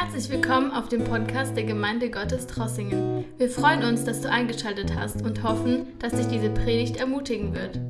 [0.00, 3.24] Herzlich willkommen auf dem Podcast der Gemeinde Gottes Trossingen.
[3.36, 7.80] Wir freuen uns, dass du eingeschaltet hast und hoffen, dass dich diese Predigt ermutigen wird.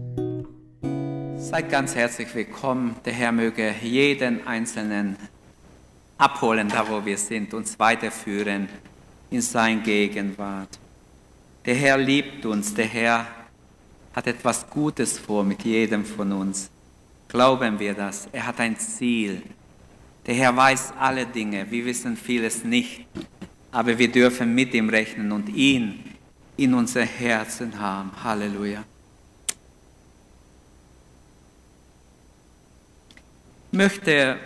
[1.38, 2.96] Seid ganz herzlich willkommen.
[3.04, 5.18] Der Herr möge jeden Einzelnen
[6.16, 8.70] abholen, da wo wir sind, uns weiterführen
[9.28, 10.78] in sein Gegenwart.
[11.66, 13.26] Der Herr liebt uns, der Herr
[14.14, 16.70] hat etwas Gutes vor mit jedem von uns.
[17.28, 18.30] Glauben wir das?
[18.32, 19.42] Er hat ein Ziel.
[20.28, 23.06] Der Herr weiß alle Dinge, wir wissen vieles nicht,
[23.72, 26.04] aber wir dürfen mit ihm rechnen und ihn
[26.58, 28.12] in unser Herzen haben.
[28.22, 28.84] Halleluja.
[33.72, 34.36] Ich möchte,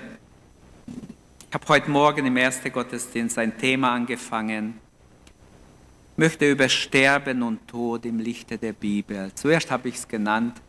[1.48, 4.78] ich habe heute Morgen im ersten Gottesdienst ein Thema angefangen,
[6.12, 9.32] ich möchte über Sterben und Tod im Lichte der Bibel.
[9.34, 10.60] Zuerst habe ich es genannt,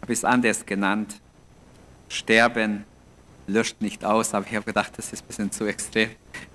[0.00, 1.20] habe ich es anders genannt,
[2.08, 2.84] Sterben
[3.50, 6.10] löscht nicht aus, aber ich habe gedacht, das ist ein bisschen zu extrem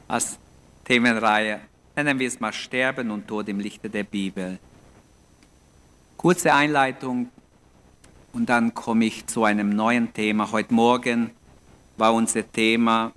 [0.07, 0.37] als
[0.85, 1.61] Themenreihe.
[1.95, 4.59] Nennen wir es mal Sterben und Tod im Lichte der Bibel.
[6.17, 7.29] Kurze Einleitung
[8.33, 10.51] und dann komme ich zu einem neuen Thema.
[10.51, 11.31] Heute Morgen
[11.97, 13.13] war unser Thema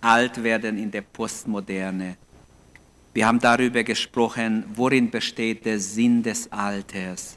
[0.00, 2.16] Altwerden in der Postmoderne.
[3.12, 7.35] Wir haben darüber gesprochen, worin besteht der Sinn des Alters.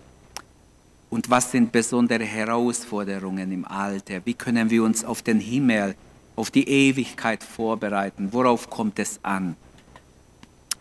[1.09, 4.21] Und was sind besondere Herausforderungen im Alter?
[4.25, 5.95] Wie können wir uns auf den Himmel,
[6.35, 8.29] auf die Ewigkeit vorbereiten?
[8.31, 9.55] Worauf kommt es an?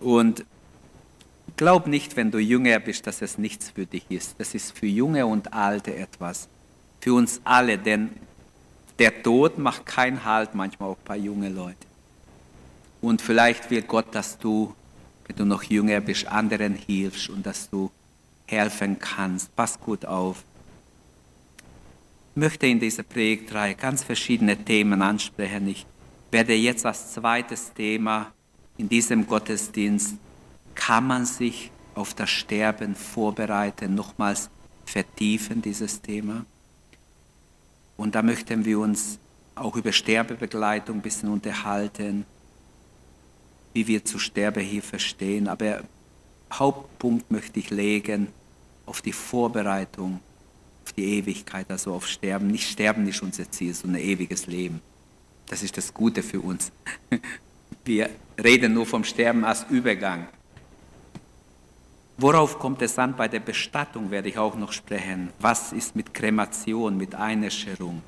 [0.00, 0.44] Und
[1.56, 4.34] glaub nicht, wenn du jünger bist, dass es nichts für dich ist.
[4.38, 6.48] Das ist für Junge und Alte etwas.
[7.00, 8.10] Für uns alle, denn
[8.98, 11.76] der Tod macht keinen Halt, manchmal auch bei jungen Leuten.
[13.00, 14.74] Und vielleicht will Gott, dass du,
[15.26, 17.90] wenn du noch jünger bist, anderen hilfst und dass du
[18.48, 19.54] helfen kannst.
[19.54, 20.42] Pass gut auf.
[22.34, 25.68] Ich möchte in dieser Predigtreihe ganz verschiedene Themen ansprechen.
[25.68, 25.86] Ich
[26.30, 28.32] werde jetzt als zweites Thema
[28.76, 30.14] in diesem Gottesdienst,
[30.74, 34.50] kann man sich auf das Sterben vorbereiten, nochmals
[34.86, 36.46] vertiefen dieses Thema.
[37.96, 39.18] Und da möchten wir uns
[39.56, 42.24] auch über Sterbebegleitung ein bisschen unterhalten,
[43.72, 45.48] wie wir zu Sterbehilfe stehen.
[45.48, 45.82] Aber
[46.52, 48.28] Hauptpunkt möchte ich legen
[48.86, 50.20] auf die Vorbereitung,
[50.84, 52.48] auf die Ewigkeit, also auf Sterben.
[52.48, 54.80] Nicht Sterben ist unser Ziel, sondern ewiges Leben.
[55.46, 56.72] Das ist das Gute für uns.
[57.84, 58.10] Wir
[58.42, 60.28] reden nur vom Sterben als Übergang.
[62.20, 65.30] Worauf kommt es an bei der Bestattung, werde ich auch noch sprechen.
[65.38, 68.02] Was ist mit Kremation, mit Einäscherung?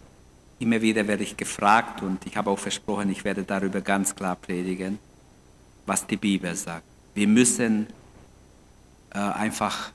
[0.59, 4.37] Immer wieder werde ich gefragt und ich habe auch versprochen, ich werde darüber ganz klar
[4.37, 4.99] predigen,
[5.87, 6.85] was die Bibel sagt.
[7.15, 7.87] Wir müssen
[9.13, 9.93] äh, einfach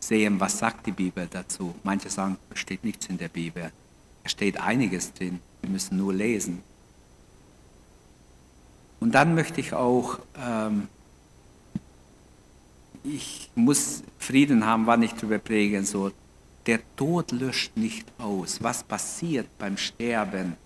[0.00, 1.74] sehen, was sagt die Bibel dazu.
[1.82, 3.72] Manche sagen, es steht nichts in der Bibel.
[4.24, 5.40] Es steht einiges drin.
[5.60, 6.62] Wir müssen nur lesen.
[9.00, 10.88] Und dann möchte ich auch, ähm,
[13.04, 16.12] ich muss Frieden haben, wann ich darüber prägen soll.
[16.66, 18.62] Der Tod löscht nicht aus.
[18.62, 20.56] Was passiert beim Sterben,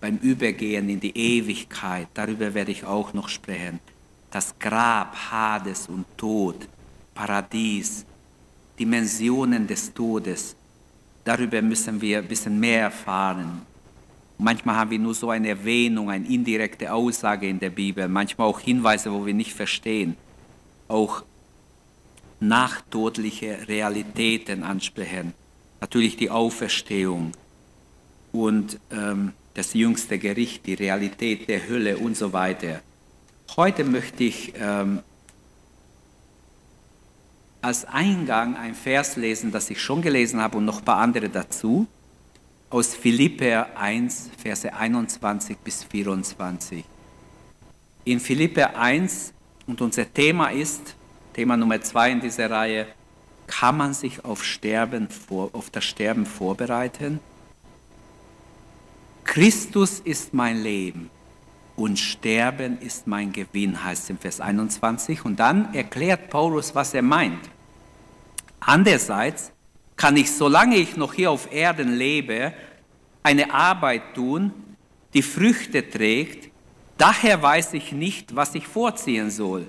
[0.00, 3.80] beim Übergehen in die Ewigkeit, darüber werde ich auch noch sprechen.
[4.30, 6.66] Das Grab, Hades und Tod,
[7.14, 8.04] Paradies,
[8.78, 10.56] Dimensionen des Todes.
[11.24, 13.62] Darüber müssen wir ein bisschen mehr erfahren.
[14.38, 18.58] Manchmal haben wir nur so eine Erwähnung, eine indirekte Aussage in der Bibel, manchmal auch
[18.58, 20.16] Hinweise, wo wir nicht verstehen.
[20.88, 21.22] Auch
[22.40, 25.32] nachtodliche Realitäten ansprechen.
[25.80, 27.32] Natürlich die Auferstehung
[28.32, 32.80] und ähm, das jüngste Gericht, die Realität der Hölle und so weiter.
[33.56, 35.00] Heute möchte ich ähm,
[37.62, 41.28] als Eingang ein Vers lesen, das ich schon gelesen habe und noch ein paar andere
[41.28, 41.86] dazu,
[42.70, 46.84] aus Philippe 1, Verse 21 bis 24.
[48.04, 49.32] In Philippe 1,
[49.66, 50.96] und unser Thema ist,
[51.34, 52.88] Thema Nummer zwei in dieser Reihe,
[53.46, 57.20] kann man sich auf, Sterben auf das Sterben vorbereiten?
[59.24, 61.10] Christus ist mein Leben
[61.76, 65.24] und Sterben ist mein Gewinn, heißt es im Vers 21.
[65.24, 67.51] Und dann erklärt Paulus, was er meint.
[68.64, 69.52] Andererseits
[69.96, 72.52] kann ich, solange ich noch hier auf Erden lebe,
[73.22, 74.52] eine Arbeit tun,
[75.14, 76.50] die Früchte trägt.
[76.96, 79.68] Daher weiß ich nicht, was ich vorziehen soll.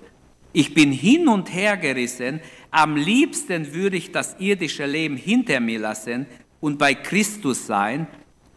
[0.53, 2.39] Ich bin hin und her gerissen.
[2.69, 6.27] Am liebsten würde ich das irdische Leben hinter mir lassen
[6.61, 8.07] und bei Christus sein.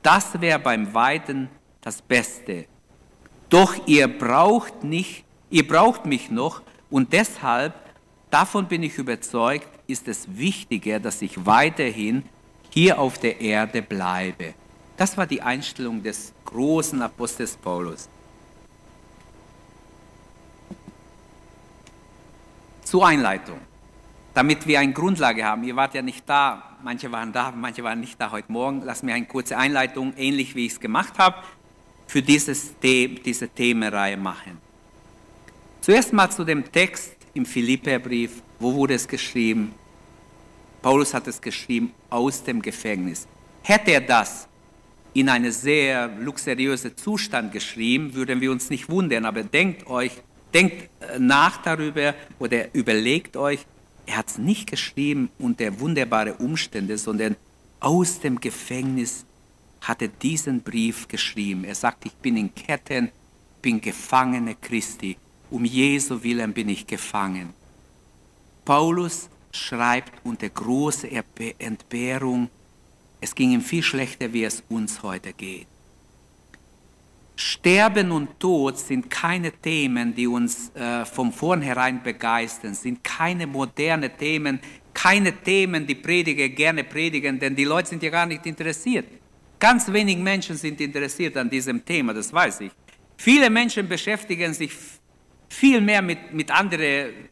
[0.03, 1.49] Das wäre beim Weiten
[1.81, 2.67] das Beste.
[3.49, 7.75] Doch ihr braucht nicht, ihr braucht mich noch und deshalb,
[8.31, 12.25] davon bin ich überzeugt, ist es wichtiger, dass ich weiterhin
[12.71, 14.55] hier auf der Erde bleibe.
[14.97, 18.09] Das war die Einstellung des großen Apostels Paulus.
[22.85, 23.59] Zur Einleitung,
[24.33, 25.65] damit wir eine Grundlage haben.
[25.65, 28.83] Ihr wart ja nicht da, manche waren da, manche waren nicht da heute Morgen.
[28.85, 31.37] Lass mir eine kurze Einleitung, ähnlich wie ich es gemacht habe,
[32.06, 34.59] für dieses The diese Themenreihe machen.
[35.81, 38.43] Zuerst mal zu dem Text im Philipperbrief.
[38.59, 39.73] Wo wurde es geschrieben?
[40.83, 43.27] Paulus hat es geschrieben aus dem Gefängnis.
[43.62, 44.49] Hätte er das
[45.15, 49.25] in einem sehr luxuriösen Zustand geschrieben, würden wir uns nicht wundern.
[49.25, 50.12] Aber denkt euch,
[50.53, 53.67] denkt äh, nach darüber oder überlegt euch,
[54.06, 57.35] er hat es nicht geschrieben unter wunderbare Umstände, sondern
[57.81, 59.25] aus dem Gefängnis
[59.81, 61.65] hat er diesen Brief geschrieben.
[61.65, 63.11] Er sagt, ich bin in Ketten,
[63.62, 65.17] bin Gefangene Christi.
[65.51, 67.55] Um Jesu Willen bin ich gefangen.
[68.65, 71.09] Paulus schreibt unter großer
[71.59, 72.51] Entbehrung,
[73.21, 75.67] es ging ihm viel schlechter, wie es uns heute geht.
[77.37, 84.15] Sterben und Tod sind keine Themen, die uns äh, von vornherein begeistern, sind keine moderne
[84.17, 84.59] Themen,
[84.95, 89.07] keine Themen, die Prediger gerne predigen, denn die Leute sind ja gar nicht interessiert.
[89.59, 92.73] Ganz wenig Menschen sind interessiert an diesem Thema, das weiß ich.
[93.19, 94.73] Viele Menschen beschäftigen sich
[95.49, 97.29] viel mehr mit, mit anderen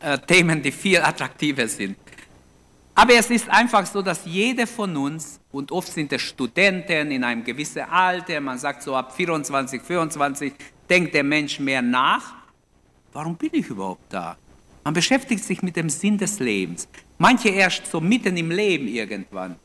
[0.00, 1.96] äh, Themen, die viel attraktiver sind.
[2.94, 7.24] Aber es ist einfach so, dass jeder von uns, und oft sind es Studenten in
[7.24, 10.52] einem gewissen Alter, man sagt so ab 24, 25,
[10.88, 12.34] denkt der Mensch mehr nach,
[13.12, 14.36] warum bin ich überhaupt da?
[14.84, 16.88] Man beschäftigt sich mit dem Sinn des Lebens.
[17.18, 19.56] Manche erst so mitten im Leben irgendwann.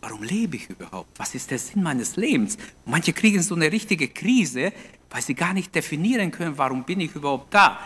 [0.00, 1.18] Warum lebe ich überhaupt?
[1.18, 2.56] Was ist der Sinn meines Lebens?
[2.84, 4.72] manche kriegen so eine richtige Krise,
[5.10, 7.78] weil sie gar nicht definieren können, warum bin ich überhaupt da.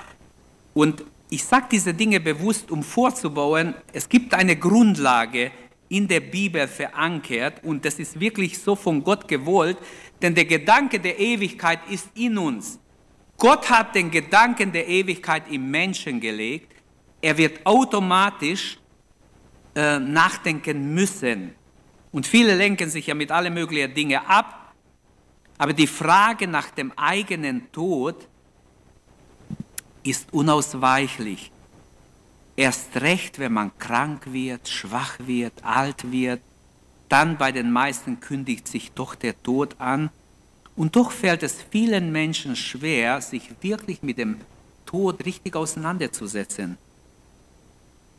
[0.74, 5.50] Und ich sage diese Dinge bewusst, um vorzubauen, es gibt eine Grundlage
[5.88, 9.76] in der Bibel verankert und das ist wirklich so von Gott gewollt,
[10.20, 12.78] denn der Gedanke der Ewigkeit ist in uns.
[13.36, 16.72] Gott hat den Gedanken der Ewigkeit im Menschen gelegt.
[17.20, 18.78] Er wird automatisch
[19.74, 21.54] äh, nachdenken müssen.
[22.12, 24.62] Und viele lenken sich ja mit allen möglichen Dingen ab.
[25.62, 28.17] Aber die Frage nach dem eigenen Tod
[30.03, 31.53] ist unausweichlich.
[32.56, 36.41] Erst recht, wenn man krank wird, schwach wird, alt wird,
[37.09, 40.11] dann bei den meisten kündigt sich doch der Tod an.
[40.75, 44.41] Und doch fällt es vielen Menschen schwer, sich wirklich mit dem
[44.85, 46.76] Tod richtig auseinanderzusetzen.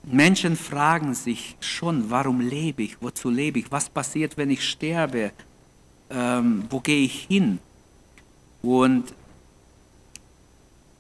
[0.04, 5.34] Menschen fragen sich schon, warum lebe ich, wozu lebe ich, was passiert, wenn ich sterbe,
[6.10, 7.60] ähm, wo gehe ich hin?
[8.62, 9.14] Und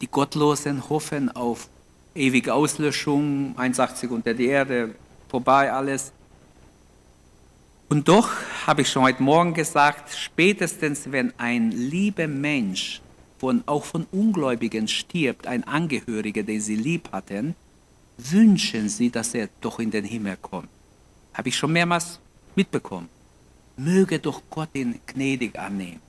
[0.01, 1.69] die Gottlosen hoffen auf
[2.15, 4.95] ewige Auslöschung, 1,80 unter die Erde,
[5.29, 6.11] vorbei alles.
[7.89, 8.29] Und doch
[8.65, 13.01] habe ich schon heute Morgen gesagt, spätestens wenn ein lieber Mensch
[13.39, 17.55] von, auch von Ungläubigen stirbt, ein Angehöriger, den sie lieb hatten,
[18.17, 20.69] wünschen sie, dass er doch in den Himmel kommt.
[21.33, 22.19] Habe ich schon mehrmals
[22.55, 23.09] mitbekommen.
[23.75, 25.99] Möge doch Gott ihn gnädig annehmen.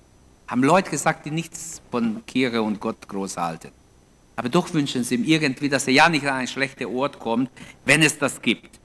[0.47, 3.71] Haben Leute gesagt, die nichts von Kirche und Gott groß halten.
[4.37, 7.51] Aber doch wünschen sie ihm irgendwie, dass er ja nicht an einen schlechten Ort kommt,
[7.85, 8.79] wenn es das gibt.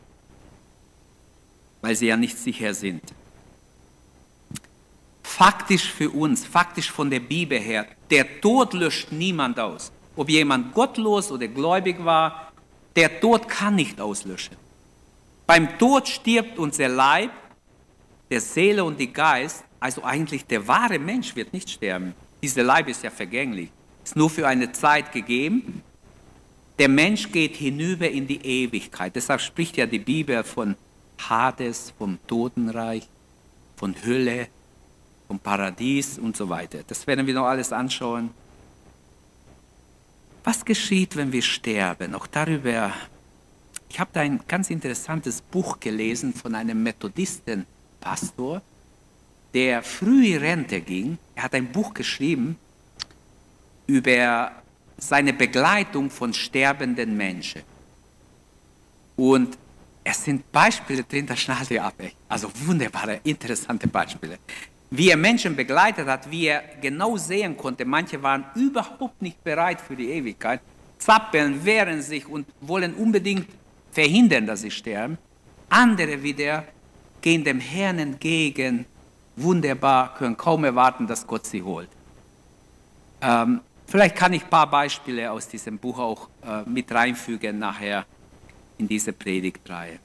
[1.81, 3.02] Weil sie ja nicht sicher sind.
[5.24, 9.92] Faktisch für uns, faktisch von der Bibel her, der Tod löscht niemand aus.
[10.16, 12.52] Ob jemand gottlos oder gläubig war,
[12.95, 14.57] der Tod kann nicht auslöschen.
[15.48, 17.31] Beim Tod stirbt unser Leib,
[18.30, 22.14] der Seele und die Geist, also eigentlich der wahre Mensch wird nicht sterben.
[22.42, 23.69] Dieser Leib ist ja vergänglich
[24.09, 25.83] ist nur für eine Zeit gegeben.
[26.80, 29.16] Der Mensch geht hinüber in die Ewigkeit.
[29.16, 30.76] Deshalb spricht ja die Bibel von
[31.19, 33.07] Hades, vom Totenreich,
[33.76, 34.48] von Hölle,
[35.28, 36.80] vom Paradies und so weiter.
[36.88, 38.31] Das werden wir noch alles anschauen.
[40.44, 42.16] Was geschieht, wenn wir sterben?
[42.16, 42.92] Auch darüber.
[43.90, 46.81] Ich habe da ein ganz interessantes Buch gelesen von einem
[47.99, 48.61] Methodistenpastor,
[49.53, 51.18] der früh in Rente ging.
[51.35, 52.57] Er hat ein Buch geschrieben
[53.87, 54.51] über
[54.97, 57.61] seine Begleitung von sterbenden Menschen.
[59.15, 59.57] Und
[60.03, 61.95] es sind Beispiele drin, da schnallt ihr ab.
[62.27, 64.39] Also wunderbare, interessante Beispiele.
[64.91, 69.81] Wie er Menschen begleitet hat, wie er genau sehen konnte, manche waren überhaupt nicht bereit
[69.81, 70.61] für die Ewigkeit,
[70.97, 73.47] zappeln, wehren sich und wollen unbedingt
[73.91, 75.18] verhindern, dass sie sterben.
[75.69, 76.65] Andere wieder
[77.21, 78.85] gehen dem Herrn entgegen,
[79.35, 81.90] wunderbar, können kaum erwarten, dass Gott sie holt.
[83.21, 88.06] Ähm, Vielleicht kann ich ein paar Beispiele aus diesem Buch auch äh, mit reinfügen nachher
[88.78, 89.97] in diese Predigtreihe.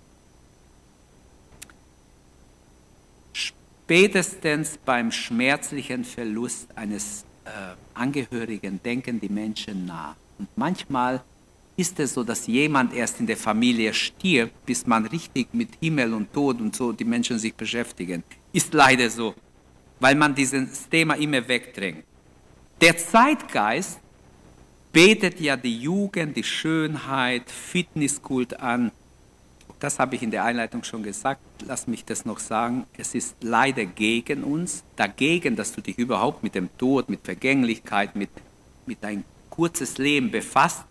[3.35, 7.51] Spätestens beim schmerzlichen Verlust eines äh,
[7.93, 10.17] Angehörigen denken die Menschen nach.
[10.39, 11.23] Und manchmal
[11.77, 16.15] ist es so, dass jemand erst in der Familie stirbt, bis man richtig mit Himmel
[16.15, 18.23] und Tod und so die Menschen sich beschäftigen.
[18.53, 19.35] Ist leider so,
[19.99, 22.05] weil man dieses Thema immer wegdrängt.
[22.81, 23.99] Der Zeitgeist
[24.93, 28.93] betet ja die Jugend, die Schönheit, Fitnesskult an.
[29.81, 31.41] Das habe ich in der Einleitung schon gesagt.
[31.67, 32.85] Lass mich das noch sagen.
[32.97, 38.15] Es ist leider gegen uns, dagegen, dass du dich überhaupt mit dem Tod, mit Vergänglichkeit,
[38.15, 38.31] mit,
[38.87, 40.85] mit dein kurzes Leben befasst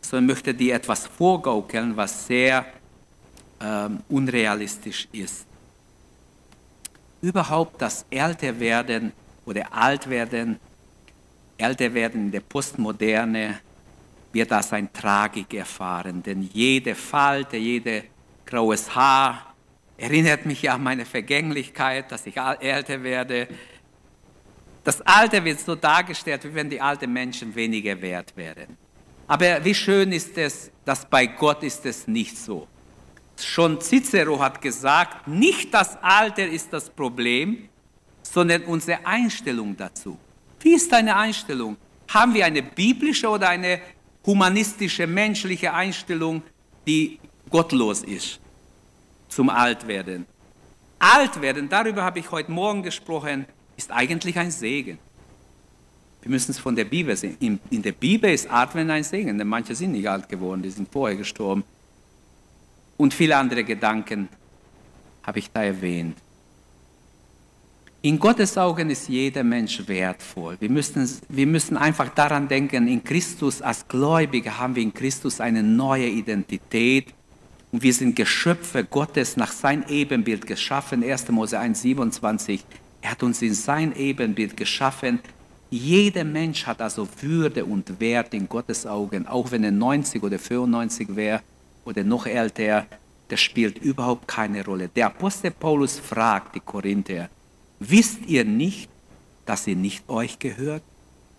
[0.00, 2.66] sondern möchte dir etwas vorgaukeln, was sehr
[3.60, 5.46] ähm, unrealistisch ist.
[7.22, 9.12] Überhaupt das Älterwerden
[9.44, 10.58] oder Altwerden,
[11.58, 13.60] Älterwerden in der Postmoderne
[14.32, 18.04] wird als ein Tragik erfahren, denn jede Falte, jede
[18.46, 19.54] graues Haar
[19.96, 23.48] erinnert mich an meine Vergänglichkeit, dass ich älter werde.
[24.82, 28.78] Das Alter wird so dargestellt, wie wenn die alten Menschen weniger wert wären.
[29.30, 32.66] Aber wie schön ist es, dass bei Gott ist es nicht so.
[33.38, 37.68] Schon Cicero hat gesagt, nicht das Alter ist das Problem,
[38.22, 40.18] sondern unsere Einstellung dazu.
[40.58, 41.76] Wie ist deine Einstellung?
[42.08, 43.80] Haben wir eine biblische oder eine
[44.26, 46.42] humanistische, menschliche Einstellung,
[46.84, 48.40] die gottlos ist
[49.28, 50.26] zum Altwerden?
[50.98, 53.46] Altwerden, darüber habe ich heute Morgen gesprochen,
[53.76, 54.98] ist eigentlich ein Segen.
[56.22, 57.36] Wir müssen es von der Bibel sehen.
[57.40, 60.70] In, in der Bibel ist Atmen ein Segen, denn manche sind nicht alt geworden, die
[60.70, 61.64] sind vorher gestorben.
[62.96, 64.28] Und viele andere Gedanken
[65.22, 66.16] habe ich da erwähnt.
[68.02, 70.56] In Gottes Augen ist jeder Mensch wertvoll.
[70.58, 75.40] Wir müssen, wir müssen einfach daran denken, in Christus als Gläubige haben wir in Christus
[75.40, 77.12] eine neue Identität
[77.72, 81.04] und wir sind Geschöpfe Gottes nach sein Ebenbild geschaffen.
[81.04, 81.28] 1.
[81.28, 82.64] Mose 1, 27.
[83.02, 85.20] Er hat uns in sein Ebenbild geschaffen
[85.70, 90.38] jeder Mensch hat also Würde und Wert in Gottes Augen, auch wenn er 90 oder
[90.38, 91.42] 95 wäre
[91.84, 92.86] oder noch älter,
[93.28, 94.88] das spielt überhaupt keine Rolle.
[94.88, 97.28] Der Apostel Paulus fragt die Korinther,
[97.78, 98.90] wisst ihr nicht,
[99.46, 100.82] dass ihr nicht euch gehört?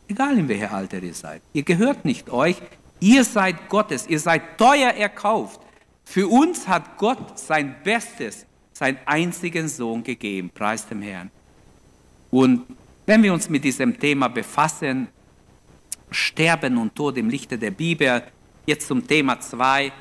[0.08, 1.42] Egal in welcher Alter ihr seid.
[1.54, 2.56] Ihr gehört nicht euch,
[3.02, 5.60] ihr seid Gottes, ihr seid teuer erkauft.
[6.06, 11.30] Für uns hat Gott sein Bestes, seinen einzigen Sohn gegeben, preis dem Herrn.
[12.30, 12.66] Und
[13.12, 15.10] wenn wir uns mit diesem Thema befassen,
[16.12, 18.24] Sterben und Tod im Lichte der Bibel,
[18.66, 19.92] jetzt zum Thema 2,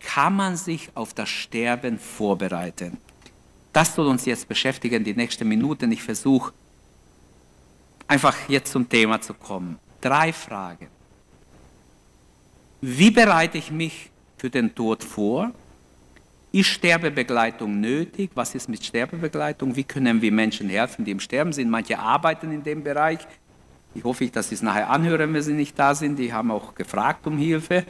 [0.00, 2.96] kann man sich auf das Sterben vorbereiten?
[3.72, 5.92] Das soll uns jetzt beschäftigen, die nächsten Minuten.
[5.92, 6.52] Ich versuche
[8.08, 9.78] einfach jetzt zum Thema zu kommen.
[10.00, 10.88] Drei Fragen.
[12.80, 15.52] Wie bereite ich mich für den Tod vor?
[16.50, 18.30] Ist Sterbebegleitung nötig?
[18.34, 19.76] Was ist mit Sterbebegleitung?
[19.76, 21.68] Wie können wir Menschen helfen, die im Sterben sind?
[21.68, 23.20] Manche arbeiten in dem Bereich.
[23.94, 26.18] Ich hoffe, dass Sie es nachher anhören, wenn Sie nicht da sind.
[26.18, 27.84] Die haben auch gefragt um Hilfe.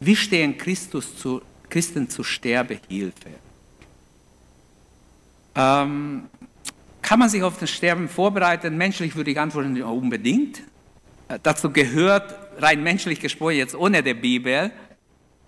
[0.00, 1.40] Wie stehen Christus zu,
[1.70, 3.30] Christen zu Sterbehilfe?
[5.54, 6.24] Ähm,
[7.00, 8.76] kann man sich auf das Sterben vorbereiten?
[8.76, 10.58] Menschlich würde ich antworten, unbedingt.
[11.28, 14.70] Äh, dazu gehört, rein menschlich gesprochen, jetzt ohne der Bibel,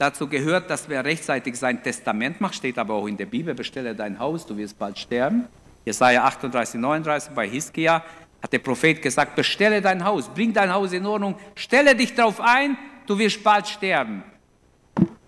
[0.01, 3.95] Dazu gehört, dass wer rechtzeitig sein Testament macht, steht aber auch in der Bibel, bestelle
[3.95, 5.45] dein Haus, du wirst bald sterben.
[5.85, 8.03] Jesaja 38, 39 bei Hiskia
[8.43, 12.41] hat der Prophet gesagt, bestelle dein Haus, bring dein Haus in Ordnung, stelle dich darauf
[12.41, 14.23] ein, du wirst bald sterben.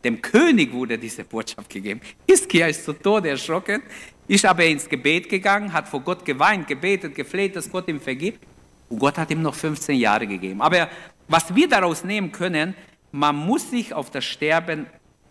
[0.02, 2.00] Dem König wurde diese Botschaft gegeben.
[2.26, 3.82] Hiskia ist zu Tode erschrocken,
[4.26, 8.42] ist aber ins Gebet gegangen, hat vor Gott geweint, gebetet, gefleht, dass Gott ihm vergibt.
[8.88, 10.62] Und Gott hat ihm noch 15 Jahre gegeben.
[10.62, 10.88] Aber
[11.28, 12.74] was wir daraus nehmen können,
[13.12, 14.87] man muss sich auf das Sterben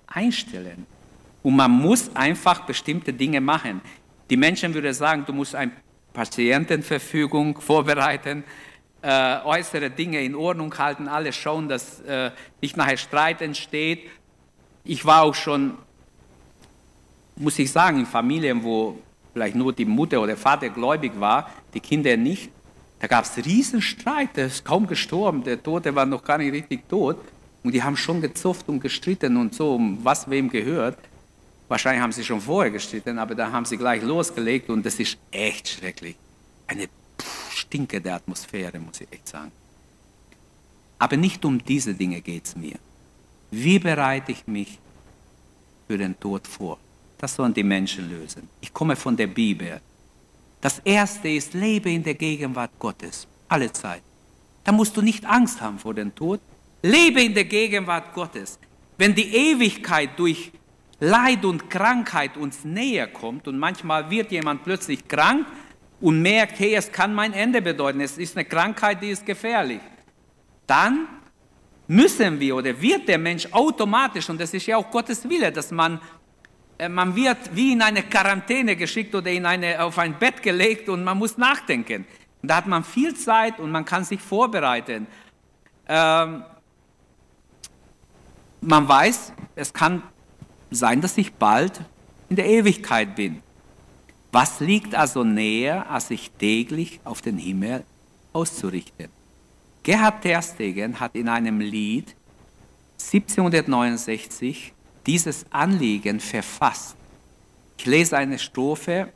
[0.08, 0.86] einstellen.
[1.44, 3.82] Und man muss einfach bestimmte Dinge machen.
[4.30, 5.72] Die Menschen würden sagen, du musst eine
[6.14, 8.44] Patientenverfügung vorbereiten,
[9.02, 12.30] äh, äußere Dinge in Ordnung halten, alles schauen, dass äh,
[12.62, 14.08] nicht nachher Streit entsteht.
[14.84, 15.78] Ich war auch schon,
[17.36, 19.00] muss ich sagen, in Familien, wo
[19.34, 22.52] vielleicht nur die Mutter oder Vater gläubig war, die Kinder nicht.
[23.00, 26.54] Da gab es riesen Streit, der ist kaum gestorben, der Tote war noch gar nicht
[26.54, 27.18] richtig tot.
[27.63, 30.98] Und die haben schon gezufft und gestritten und so, um was wem gehört.
[31.68, 35.18] Wahrscheinlich haben sie schon vorher gestritten, aber da haben sie gleich losgelegt und das ist
[35.32, 36.15] echt schrecklich.
[36.68, 36.88] Eine
[37.50, 39.51] stinkende Atmosphäre, muss ich echt sagen.
[41.00, 42.77] Aber nicht um diese Dinge geht es mir.
[43.51, 44.80] Wie bereite ich mich
[45.88, 46.77] für den Tod vor?
[47.18, 48.50] Das sollen die Menschen lösen.
[48.62, 49.80] Ich komme von der Bibel.
[50.60, 54.03] Das Erste ist, lebe in der Gegenwart Gottes, alle Zeit.
[54.63, 56.39] Da musst du nicht Angst haben vor dem Tod,
[56.82, 58.60] Lebe in der Gegenwart Gottes.
[58.98, 60.52] Wenn die Ewigkeit durch
[61.00, 65.48] Leid und Krankheit uns näher kommt und manchmal wird jemand plötzlich krank
[66.00, 69.82] und merkt, hey, es kann mein Ende bedeuten, es ist eine Krankheit, die ist gefährlich,
[70.68, 71.08] dann
[71.88, 75.72] müssen wir oder wird der Mensch automatisch, und das ist ja auch Gottes Wille, dass
[75.72, 76.00] man,
[76.78, 80.88] äh, man wird wie in eine Quarantäne geschickt oder in eine, auf ein Bett gelegt
[80.88, 82.06] und man muss nachdenken.
[82.44, 85.06] Da hat man viel Zeit und man kann sich vorbereiten.
[85.88, 86.44] Ähm,
[88.62, 90.03] man weiß, es kann
[90.70, 91.82] sein, dass ich bald
[92.30, 93.41] in der Ewigkeit bin.
[94.32, 97.84] Was liegt also näher, als sich täglich auf den Himmel
[98.32, 99.10] auszurichten?
[99.84, 102.15] Gerhard Terstegen hat in einem Lied
[103.01, 104.74] 1769
[105.06, 106.96] dieses Anliegen verfasst.
[107.77, 109.12] Ich lese eine Strophe.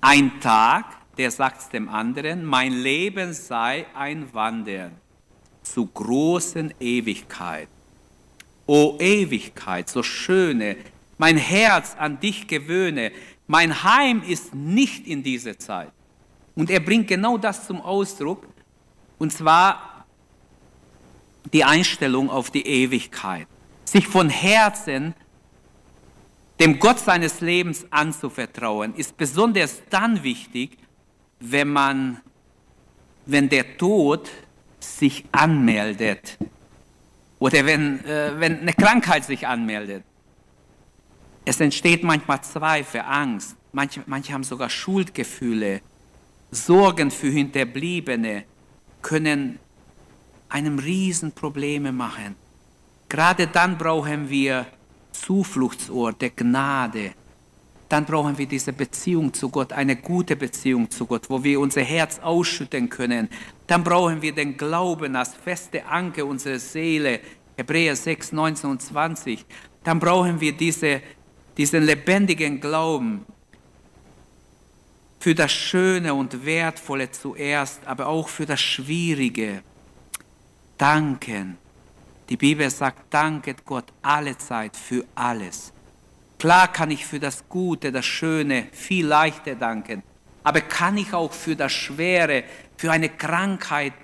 [0.00, 0.84] Ein Tag,
[1.16, 4.92] der sagt dem anderen, mein Leben sei ein Wandern
[5.62, 7.68] zu großen Ewigkeit.
[8.66, 10.76] O Ewigkeit, so schöne,
[11.18, 13.12] mein Herz an dich gewöhne,
[13.46, 15.92] mein Heim ist nicht in dieser Zeit.
[16.54, 18.46] Und er bringt genau das zum Ausdruck,
[19.18, 20.06] und zwar
[21.52, 23.46] die Einstellung auf die Ewigkeit.
[23.84, 25.14] Sich von Herzen
[26.60, 30.78] dem Gott seines Lebens anzuvertrauen, ist besonders dann wichtig,
[31.40, 32.20] wenn man,
[33.26, 34.30] wenn der Tod
[34.78, 36.38] sich anmeldet
[37.38, 40.04] oder wenn, äh, wenn eine Krankheit sich anmeldet.
[41.44, 45.80] Es entsteht manchmal Zweifel, Angst, manche, manche haben sogar Schuldgefühle,
[46.50, 48.44] Sorgen für Hinterbliebene
[49.02, 49.58] können
[50.48, 52.36] einem Riesenprobleme machen.
[53.08, 54.66] Gerade dann brauchen wir
[55.12, 57.12] Zufluchtsorte, Gnade.
[57.88, 61.82] Dann brauchen wir diese Beziehung zu Gott, eine gute Beziehung zu Gott, wo wir unser
[61.82, 63.28] Herz ausschütten können.
[63.66, 67.20] Dann brauchen wir den Glauben als feste Anke unserer Seele,
[67.56, 69.44] Hebräer 6, 19 und 20.
[69.82, 71.00] Dann brauchen wir diese,
[71.56, 73.24] diesen lebendigen Glauben
[75.18, 79.62] für das Schöne und Wertvolle zuerst, aber auch für das Schwierige.
[80.76, 81.56] Danken.
[82.28, 85.72] Die Bibel sagt, danket Gott alle Zeit für alles.
[86.38, 90.02] Klar kann ich für das Gute, das Schöne viel leichter danken,
[90.42, 92.44] aber kann ich auch für das Schwere,
[92.76, 93.94] für eine Krankheit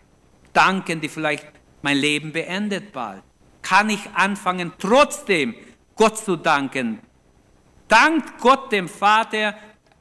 [0.52, 1.46] danken, die vielleicht
[1.83, 3.22] mein Leben beendet bald?
[3.62, 5.54] Kann ich anfangen, trotzdem
[5.94, 7.00] Gott zu danken?
[7.88, 9.54] Dankt Gott dem Vater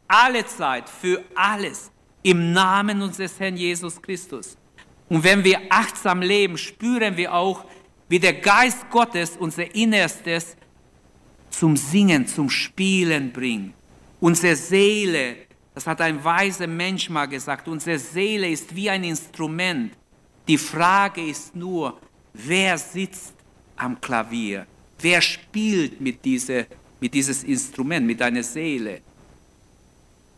[0.08, 1.92] alle Zeit für alles
[2.24, 4.58] im Namen unseres Herrn Jesus Christus.
[5.08, 7.66] Und wenn wir achtsam leben, spüren wir auch,
[8.08, 10.56] wie der Geist Gottes unser Innerstes
[11.50, 13.74] zum Singen, zum Spielen bringt.
[14.20, 15.38] Unsere Seele,
[15.74, 19.94] das hat ein weiser Mensch mal gesagt, unsere Seele ist wie ein Instrument.
[20.48, 22.00] Die Frage ist nur,
[22.34, 23.34] wer sitzt
[23.76, 24.66] am Klavier?
[25.00, 26.68] Wer spielt mit, diese,
[27.00, 29.02] mit dieses Instrument, mit deiner Seele?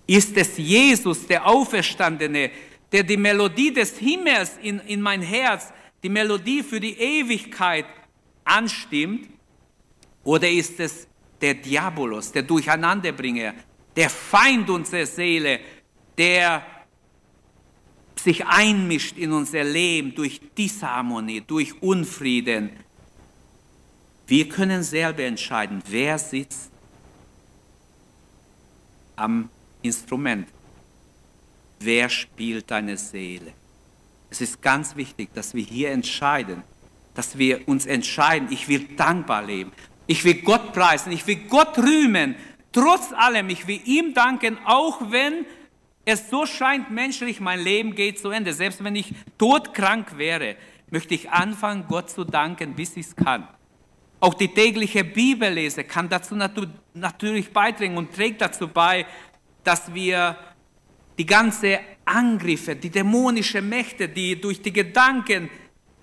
[0.06, 2.52] Ist es Jesus, der Auferstandene,
[2.92, 5.72] der die Melodie des Himmels in, in mein Herz,
[6.04, 7.86] die Melodie für die Ewigkeit
[8.44, 9.30] anstimmt?
[10.24, 11.08] Oder ist es
[11.40, 13.54] der Diabolos, der Durcheinanderbringer,
[13.96, 15.60] der Feind unserer Seele,
[16.18, 16.66] der
[18.16, 22.72] sich einmischt in unser Leben durch Disharmonie, durch Unfrieden.
[24.28, 26.72] Wir können selber entscheiden, wer sitzt
[29.16, 29.50] am
[29.82, 30.48] Instrument,
[31.80, 33.54] wer spielt deine Seele.
[34.30, 36.64] Es ist ganz wichtig, dass wir hier entscheiden,
[37.14, 39.72] dass wir uns entscheiden, ich will dankbar leben.
[40.08, 42.36] Ich will Gott preisen, ich will Gott rühmen.
[42.72, 45.46] Trotz allem, ich will ihm danken, auch wenn
[46.06, 48.54] es so scheint menschlich, mein Leben geht zu Ende.
[48.54, 50.56] Selbst wenn ich todkrank wäre,
[50.90, 53.48] möchte ich anfangen, Gott zu danken, bis ich es kann.
[54.20, 56.36] Auch die tägliche Bibellese kann dazu
[56.94, 59.06] natürlich beitragen und trägt dazu bei,
[59.64, 60.38] dass wir
[61.18, 65.50] die ganze Angriffe, die dämonische Mächte, die durch die Gedanken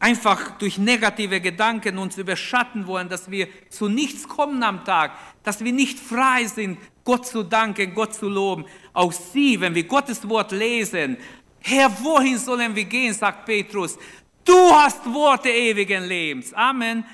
[0.01, 5.63] einfach durch negative Gedanken uns überschatten wollen, dass wir zu nichts kommen am Tag, dass
[5.65, 8.65] wir nicht frei sind, Gott zu danken, Gott zu loben.
[8.93, 11.17] Auch sie, wenn wir Gottes Wort lesen,
[11.61, 13.99] Herr, wohin sollen wir gehen, sagt Petrus.
[14.45, 16.55] Du hast Worte ewigen Lebens.
[16.55, 17.05] Amen.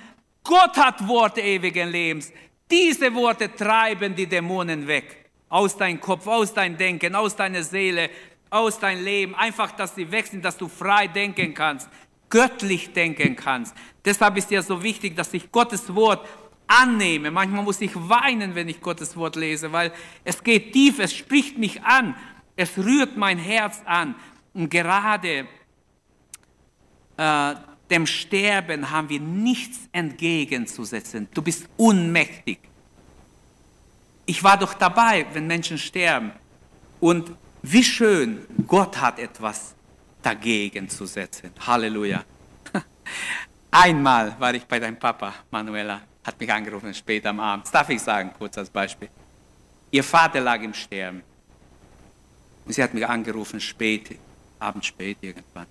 [0.43, 2.31] Gott hat Worte ewigen Lebens.
[2.71, 5.31] Diese Worte treiben die Dämonen weg.
[5.49, 8.11] Aus deinem Kopf, aus deinem Denken, aus deiner Seele,
[8.51, 9.35] aus deinem Leben.
[9.35, 11.89] Einfach, dass sie weg sind, dass du frei denken kannst
[12.35, 13.77] göttlich denken kannst.
[14.05, 16.27] Deshalb ist ja so wichtig, dass ich Gottes Wort
[16.67, 17.31] annehme.
[17.31, 19.93] Manchmal muss ich weinen, wenn ich Gottes Wort lese, weil
[20.25, 22.17] es geht tief, es spricht mich an,
[22.57, 24.17] es rührt mein Herz an.
[24.53, 25.47] Und gerade
[27.17, 27.55] äh,
[27.89, 31.29] dem Sterben haben wir nichts entgegenzusetzen.
[31.35, 32.59] Du bist unmächtig.
[34.27, 36.33] Ich war doch dabei, wenn Menschen sterben.
[36.99, 37.31] Und
[37.63, 39.74] wie schön, Gott hat etwas
[40.25, 41.51] dagegen zu setzen.
[41.67, 42.25] Halleluja.
[43.71, 47.67] Einmal war ich bei deinem Papa, Manuela, hat mich angerufen, spät am Abend.
[47.73, 49.09] Darf ich sagen, kurz als Beispiel.
[49.91, 51.23] Ihr Vater lag im Sterben.
[52.67, 54.19] Sie hat mich angerufen, spät,
[54.59, 55.67] abends spät irgendwann.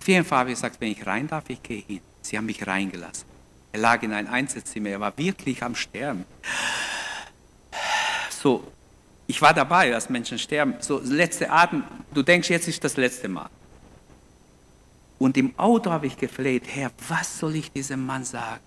[0.00, 2.00] Auf jeden Fall habe ich gesagt, wenn ich rein darf, ich gehe hin.
[2.22, 3.26] Sie haben mich reingelassen.
[3.72, 6.24] Er lag in ein Einzelzimmer, er war wirklich am Sterben.
[8.30, 8.72] So,
[9.26, 10.74] ich war dabei, als Menschen sterben.
[10.78, 11.82] So, letzte Atem,
[12.14, 13.50] du denkst, jetzt ist das letzte Mal.
[15.18, 18.60] Und im Auto habe ich gefleht, Herr, was soll ich diesem Mann sagen?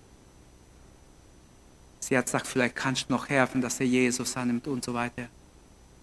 [1.99, 5.27] Sie hat gesagt, vielleicht kannst du noch helfen, dass er Jesus annimmt und so weiter.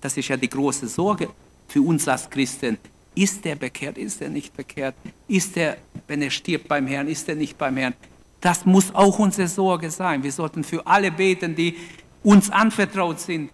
[0.00, 1.28] Das ist ja die große Sorge
[1.66, 2.78] für uns als Christen.
[3.14, 4.94] Ist er bekehrt, ist er nicht bekehrt?
[5.26, 7.94] Ist er, wenn er stirbt beim Herrn, ist er nicht beim Herrn?
[8.40, 10.22] Das muss auch unsere Sorge sein.
[10.22, 11.76] Wir sollten für alle beten, die
[12.22, 13.50] uns anvertraut sind,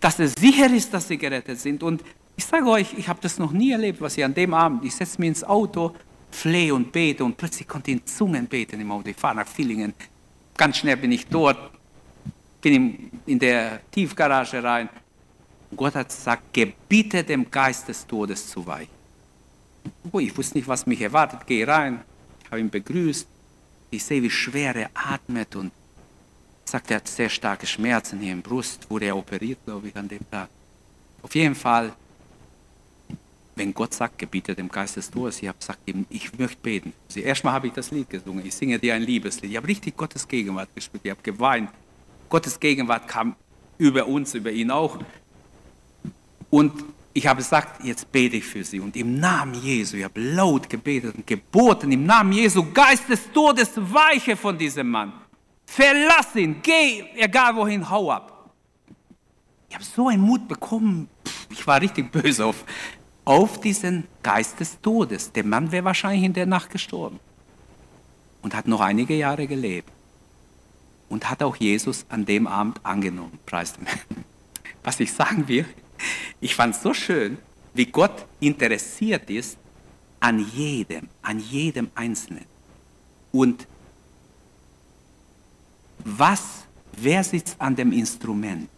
[0.00, 1.82] dass es sicher ist, dass sie gerettet sind.
[1.82, 2.02] Und
[2.36, 4.94] ich sage euch, ich habe das noch nie erlebt, was ich an dem Abend, ich
[4.94, 5.94] setze mich ins Auto
[6.34, 9.08] flehe und bete und plötzlich konnte ich in Zungen beten im Auto.
[9.08, 9.94] Ich fahre nach Villingen.
[10.56, 11.58] Ganz schnell bin ich dort,
[12.60, 14.88] bin in der Tiefgarage rein.
[15.76, 18.92] Gott hat gesagt, gebiete dem Geist des Todes zu weichen.
[20.12, 21.46] Oh, ich wusste nicht, was mich erwartet.
[21.46, 22.00] Gehe rein,
[22.46, 23.26] habe ihn begrüßt.
[23.90, 25.72] Ich sehe, wie schwer er atmet und
[26.64, 28.88] sagt, er hat sehr starke Schmerzen hier im Brust.
[28.90, 30.48] Wurde er operiert, glaube ich, an dem Tag.
[31.22, 31.92] Auf jeden Fall
[33.56, 36.92] wenn Gott sagt, gebiete dem Geist des Todes, ich habe gesagt, ich möchte beten.
[37.08, 39.50] Sie, erstmal habe ich das Lied gesungen, ich singe dir ein Liebeslied.
[39.50, 41.70] Ich habe richtig Gottes Gegenwart gespielt, ich habe geweint.
[42.28, 43.36] Gottes Gegenwart kam
[43.78, 44.98] über uns, über ihn auch.
[46.50, 46.72] Und
[47.12, 48.80] ich habe gesagt, jetzt bete ich für sie.
[48.80, 53.30] Und im Namen Jesu, ich habe laut gebetet und geboten, im Namen Jesu, Geist des
[53.32, 55.12] Todes, weiche von diesem Mann.
[55.64, 58.50] Verlass ihn, geh, egal wohin, hau ab.
[59.68, 61.08] Ich habe so einen Mut bekommen,
[61.50, 62.64] ich war richtig böse auf,
[63.24, 65.32] auf diesen Geist des Todes.
[65.32, 67.20] Der Mann wäre wahrscheinlich in der Nacht gestorben
[68.42, 69.90] und hat noch einige Jahre gelebt
[71.08, 73.38] und hat auch Jesus an dem Abend angenommen.
[73.46, 73.74] Preis
[74.82, 75.66] Was ich sagen will,
[76.40, 77.38] ich fand es so schön,
[77.72, 79.56] wie Gott interessiert ist
[80.20, 82.44] an jedem, an jedem Einzelnen.
[83.32, 83.66] Und
[86.04, 86.64] was,
[86.96, 88.68] wer sitzt an dem Instrument?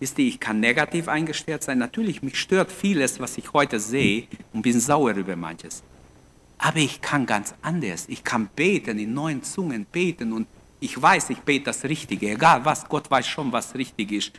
[0.00, 1.78] Wisst ihr, ich kann negativ eingestellt sein.
[1.78, 5.82] Natürlich, mich stört vieles, was ich heute sehe und bin sauer über manches.
[6.58, 8.06] Aber ich kann ganz anders.
[8.08, 10.46] Ich kann beten, in neuen Zungen beten und
[10.80, 12.30] ich weiß, ich bete das Richtige.
[12.30, 14.32] Egal was, Gott weiß schon, was richtig ist.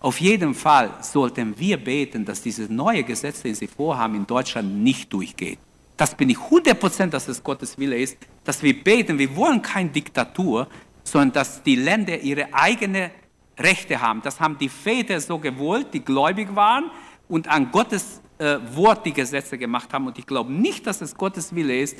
[0.00, 4.82] Auf jeden Fall sollten wir beten, dass dieses neue Gesetz, den Sie vorhaben, in Deutschland
[4.82, 5.58] nicht durchgeht.
[5.96, 9.18] Das bin ich 100%, dass es Gottes Wille ist, dass wir beten.
[9.18, 10.68] Wir wollen keine Diktatur,
[11.02, 13.10] sondern dass die Länder ihre eigene
[13.58, 14.22] Rechte haben.
[14.22, 16.90] Das haben die Väter so gewollt, die gläubig waren
[17.28, 20.06] und an Gottes äh, Wort die Gesetze gemacht haben.
[20.06, 21.98] Und ich glaube nicht, dass es Gottes Wille ist,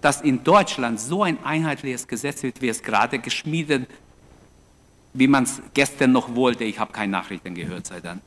[0.00, 3.88] dass in Deutschland so ein einheitliches Gesetz wird, wie es gerade geschmiedet,
[5.12, 6.64] wie man es gestern noch wollte.
[6.64, 8.20] Ich habe keine Nachrichten gehört seit dann.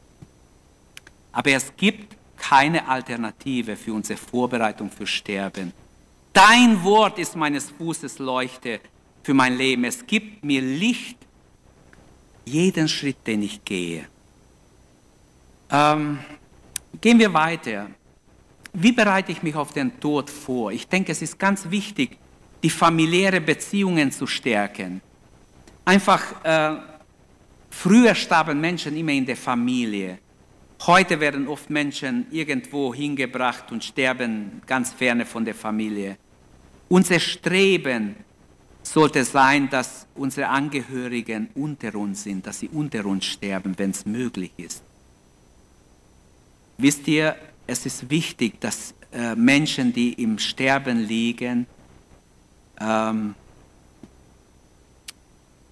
[1.32, 5.74] Aber es gibt keine Alternative für unsere Vorbereitung für Sterben.
[6.32, 8.80] Dein Wort ist meines Fußes Leuchte
[9.24, 9.84] für mein Leben.
[9.86, 11.18] Es gibt mir Licht
[12.46, 14.08] jeden Schritt, den ich gehe.
[15.72, 16.20] Ähm,
[17.02, 17.88] gehen wir weiter.
[18.74, 20.72] Wie bereite ich mich auf den Tod vor?
[20.72, 22.18] Ich denke, es ist ganz wichtig,
[22.62, 25.02] die familiäre Beziehungen zu stärken.
[25.84, 26.78] Einfach, äh,
[27.70, 30.20] früher starben Menschen immer in der Familie.
[30.86, 36.18] Heute werden oft Menschen irgendwo hingebracht und sterben ganz ferne von der Familie.
[36.90, 38.16] Unser Streben
[38.88, 44.06] sollte sein, dass unsere Angehörigen unter uns sind, dass sie unter uns sterben, wenn es
[44.06, 44.84] möglich ist.
[46.78, 47.36] Wisst ihr,
[47.67, 51.65] es ist wichtig, dass äh, Menschen, die im Sterben liegen,
[52.80, 53.34] ähm,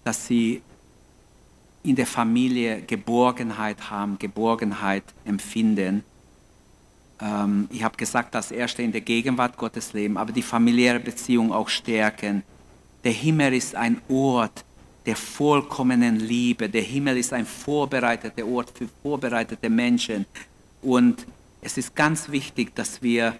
[0.03, 0.61] dass sie
[1.83, 6.03] in der Familie Geborgenheit haben, Geborgenheit empfinden.
[7.19, 11.51] Ähm, ich habe gesagt, das erste in der Gegenwart Gottes leben, aber die familiäre Beziehung
[11.51, 12.43] auch stärken
[13.03, 14.63] der Himmel ist ein Ort
[15.05, 16.69] der vollkommenen Liebe.
[16.69, 20.25] Der Himmel ist ein vorbereiteter Ort für vorbereitete Menschen.
[20.81, 21.25] Und
[21.61, 23.35] es ist ganz wichtig, dass wir,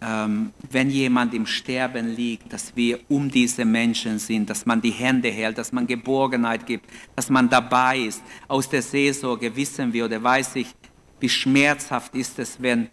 [0.00, 4.90] ähm, wenn jemand im Sterben liegt, dass wir um diese Menschen sind, dass man die
[4.90, 8.22] Hände hält, dass man Geborgenheit gibt, dass man dabei ist.
[8.48, 10.68] Aus der Seelsorge wissen wir oder weiß ich,
[11.20, 12.88] wie schmerzhaft ist es, wenn,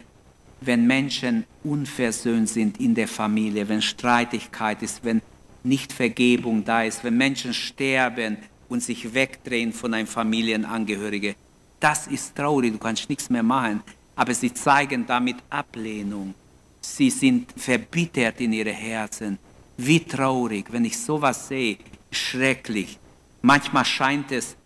[0.60, 5.20] wenn Menschen unversöhnt sind in der Familie, wenn Streitigkeit ist, wenn
[5.62, 11.34] nicht Vergebung da ist, wenn Menschen sterben und sich wegdrehen von einem Familienangehörigen.
[11.78, 13.82] Das ist traurig, du kannst nichts mehr machen.
[14.16, 16.34] Aber sie zeigen damit Ablehnung.
[16.80, 19.38] Sie sind verbittert in ihre Herzen.
[19.76, 21.78] Wie traurig, wenn ich sowas sehe,
[22.10, 22.98] schrecklich.
[23.42, 24.56] Manchmal scheint es,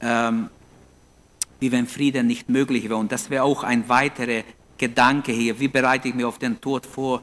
[0.00, 0.50] ähm,
[1.60, 2.96] wie wenn Frieden nicht möglich wäre.
[2.96, 4.42] Und das wäre auch ein weiterer
[4.76, 5.58] Gedanke hier.
[5.58, 7.22] Wie bereite ich mir auf den Tod vor?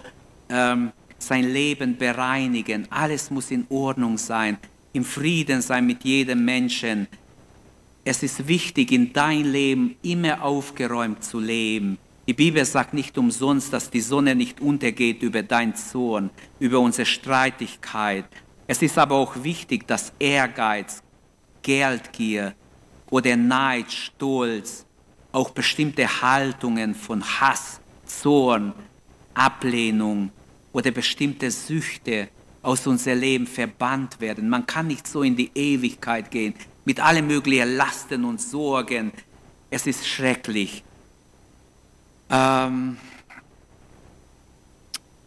[0.49, 2.87] Ähm, sein Leben bereinigen.
[2.89, 4.57] Alles muss in Ordnung sein.
[4.93, 7.07] Im Frieden sein mit jedem Menschen.
[8.03, 11.97] Es ist wichtig, in dein Leben immer aufgeräumt zu leben.
[12.27, 17.05] Die Bibel sagt nicht umsonst, dass die Sonne nicht untergeht über dein Zorn, über unsere
[17.05, 18.25] Streitigkeit.
[18.67, 21.01] Es ist aber auch wichtig, dass Ehrgeiz,
[21.61, 22.53] Geldgier
[23.09, 24.85] oder Neid, Stolz,
[25.31, 28.73] auch bestimmte Haltungen von Hass, Zorn,
[29.33, 30.31] Ablehnung
[30.77, 32.29] oder bestimmte Süchte
[32.61, 34.47] aus unserem Leben verbannt werden.
[34.47, 36.53] Man kann nicht so in die Ewigkeit gehen
[36.85, 39.11] mit allen möglichen Lasten und Sorgen.
[39.71, 40.83] Es ist schrecklich.
[42.29, 42.97] Ähm,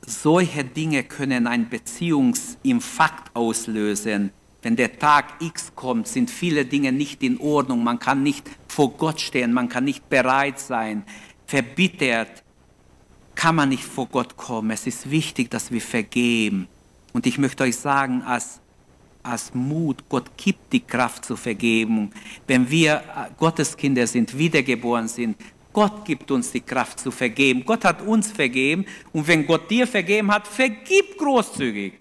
[0.06, 4.30] solche Dinge können ein Beziehungsinfarkt auslösen.
[4.62, 7.82] Wenn der Tag X kommt, sind viele Dinge nicht in Ordnung.
[7.82, 11.02] Man kann nicht vor Gott stehen, man kann nicht bereit sein.
[11.44, 12.44] Verbittert
[13.40, 14.70] kann man nicht vor Gott kommen.
[14.70, 16.68] Es ist wichtig, dass wir vergeben.
[17.14, 18.61] Und ich möchte euch sagen, als,
[19.22, 22.12] als Mut, Gott gibt die Kraft zur Vergebung.
[22.46, 25.38] Wenn wir äh, Gotteskinder sind, wiedergeboren sind,
[25.72, 27.64] Gott gibt uns die Kraft zu vergeben.
[27.64, 28.85] Gott hat uns vergeben.
[29.11, 31.94] Und wenn Gott dir vergeben hat, vergib großzügig.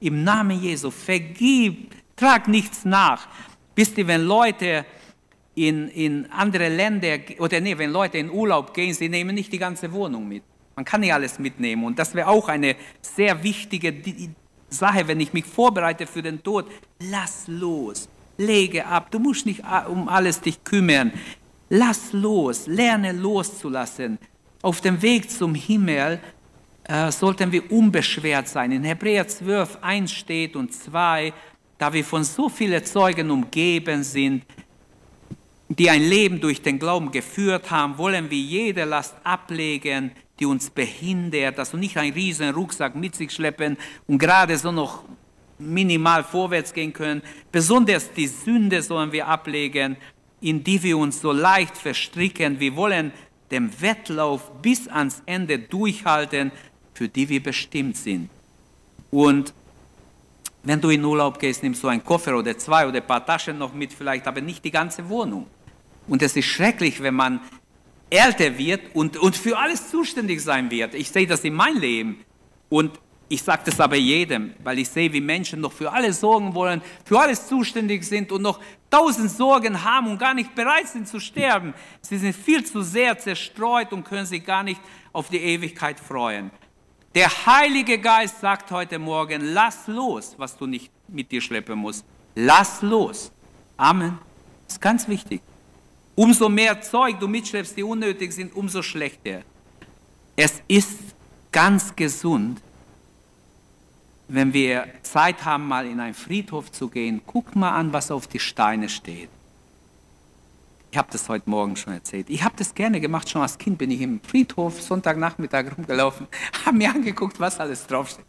[0.00, 3.28] Im Namen Jesu, vergib, trag nichts nach.
[3.74, 4.84] Wisst ihr, wenn Leute
[5.54, 9.58] in, in andere Länder, oder nee, wenn Leute in Urlaub gehen, sie nehmen nicht die
[9.58, 10.42] ganze Wohnung mit.
[10.76, 11.84] Man kann nicht alles mitnehmen.
[11.84, 13.94] Und das wäre auch eine sehr wichtige
[14.68, 16.66] Sache, wenn ich mich vorbereite für den Tod.
[16.98, 18.08] Lass los,
[18.38, 19.10] lege ab.
[19.10, 21.12] Du musst nicht um alles dich kümmern.
[21.68, 24.18] Lass los, lerne loszulassen.
[24.62, 26.20] Auf dem Weg zum Himmel
[26.84, 28.72] äh, sollten wir unbeschwert sein.
[28.72, 31.32] In Hebräer 12, 1 steht und 2,
[31.78, 34.44] da wir von so vielen Zeugen umgeben sind,
[35.68, 40.70] die ein Leben durch den Glauben geführt haben, wollen wir jede Last ablegen, die uns
[40.70, 45.04] behindert, dass wir nicht einen riesen Rucksack mit sich schleppen und gerade so noch
[45.58, 47.22] minimal vorwärts gehen können.
[47.50, 49.96] Besonders die Sünde sollen wir ablegen,
[50.40, 52.58] in die wir uns so leicht verstricken.
[52.58, 53.12] Wir wollen
[53.50, 56.50] den Wettlauf bis ans Ende durchhalten,
[56.94, 58.28] für die wir bestimmt sind.
[59.10, 59.52] Und
[60.64, 63.58] wenn du in Urlaub gehst, nimmst du einen Koffer oder zwei oder ein paar Taschen
[63.58, 65.46] noch mit, vielleicht aber nicht die ganze Wohnung.
[66.08, 67.40] Und es ist schrecklich, wenn man
[68.12, 70.94] älter wird und, und für alles zuständig sein wird.
[70.94, 72.24] Ich sehe das in meinem Leben.
[72.68, 72.98] Und
[73.28, 76.82] ich sage das aber jedem, weil ich sehe, wie Menschen noch für alles sorgen wollen,
[77.04, 81.18] für alles zuständig sind und noch tausend Sorgen haben und gar nicht bereit sind zu
[81.18, 81.72] sterben.
[82.02, 84.80] Sie sind viel zu sehr zerstreut und können sich gar nicht
[85.14, 86.50] auf die Ewigkeit freuen.
[87.14, 92.04] Der Heilige Geist sagt heute Morgen, lass los, was du nicht mit dir schleppen musst.
[92.34, 93.32] Lass los.
[93.78, 94.18] Amen.
[94.66, 95.40] Das ist ganz wichtig.
[96.14, 99.42] Umso mehr Zeug du mitschleppst, die unnötig sind, umso schlechter.
[100.36, 100.98] Es ist
[101.50, 102.60] ganz gesund,
[104.28, 108.26] wenn wir Zeit haben, mal in einen Friedhof zu gehen, guck mal an, was auf
[108.26, 109.28] die Steine steht.
[110.90, 112.28] Ich habe das heute Morgen schon erzählt.
[112.28, 116.26] Ich habe das gerne gemacht, schon als Kind bin ich im Friedhof Sonntagnachmittag rumgelaufen,
[116.66, 118.26] habe mir angeguckt, was alles draufsteht.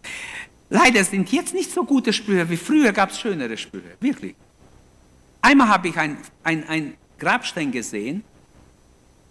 [0.70, 4.36] Leider sind jetzt nicht so gute Sprüche wie früher gab es schönere Sprüche, wirklich.
[5.42, 6.94] Einmal habe ich ein, ein, ein
[7.24, 8.24] Grabstein gesehen,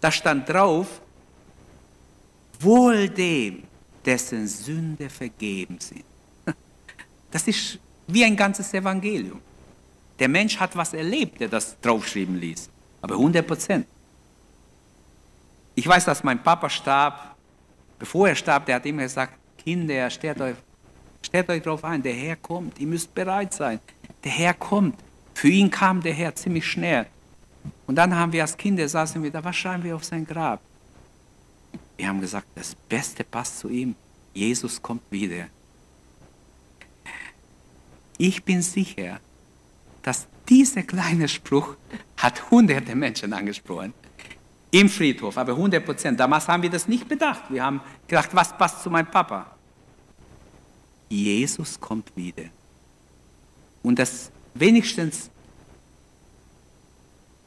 [0.01, 1.01] da stand drauf,
[2.61, 3.63] wohl dem,
[4.05, 6.05] dessen Sünde vergeben sind.
[7.31, 9.41] Das ist wie ein ganzes Evangelium.
[10.19, 12.69] Der Mensch hat was erlebt, der das draufschreiben ließ.
[13.01, 13.87] Aber 100 Prozent.
[15.75, 17.35] Ich weiß, dass mein Papa starb.
[17.99, 20.57] Bevor er starb, der hat immer gesagt, Kinder, stellt euch,
[21.23, 22.79] stellt euch darauf ein, der Herr kommt.
[22.79, 23.81] Ihr müsst bereit sein.
[24.25, 24.99] Der Herr kommt.
[25.35, 27.07] Für ihn kam der Herr ziemlich schnell.
[27.93, 30.63] Und dann haben wir als Kinder, saßen wir da, was schreiben wir auf sein Grab?
[31.99, 33.95] Wir haben gesagt, das Beste passt zu ihm.
[34.33, 35.49] Jesus kommt wieder.
[38.17, 39.21] Ich bin sicher,
[40.03, 41.77] dass dieser kleine Spruch
[42.17, 43.93] hat hunderte Menschen angesprochen.
[44.71, 46.19] Im Friedhof, aber 100 Prozent.
[46.19, 47.43] Damals haben wir das nicht bedacht.
[47.51, 49.55] Wir haben gedacht, was passt zu meinem Papa?
[51.11, 52.45] Jesus kommt wieder.
[53.83, 55.29] Und das wenigstens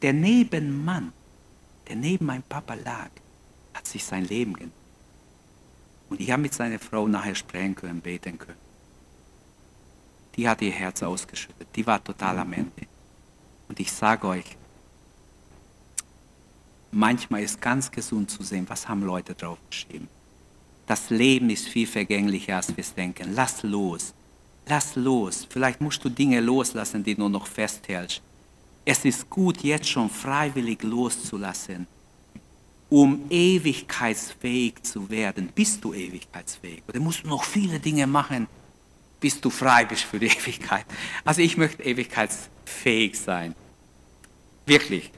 [0.06, 1.12] der Nebenmann,
[1.90, 3.10] der neben meinem Papa lag,
[3.74, 4.86] hat sich sein Leben genommen.
[6.10, 8.66] Und ich habe mit seiner Frau nachher sprechen können, beten können
[10.36, 11.68] die hat ihr Herz ausgeschüttet.
[11.76, 12.88] Die war total am Ende.
[13.68, 14.58] Und ich sage euch,
[16.92, 20.08] manchmal ist ganz gesund zu sehen, was haben Leute draufgeschrieben.
[20.88, 23.34] Das Leben ist viel vergänglicher, als wir es denken.
[23.34, 24.14] Lass los.
[24.68, 25.48] lass los.
[25.50, 28.22] Vielleicht musst du Dinge loslassen, die du noch festhältst.
[28.86, 31.88] Es ist gut, jetzt schon freiwillig loszulassen,
[32.90, 35.50] um ewigkeitsfähig zu werden.
[35.56, 36.84] Bist du ewigkeitsfähig?
[36.88, 38.48] Oder musst du noch viele Dinge machen,
[39.20, 40.86] bis du frei bist für die Ewigkeit?
[41.24, 43.56] Also ich möchte ewigkeitsfähig sein.
[44.68, 45.12] Wirklich.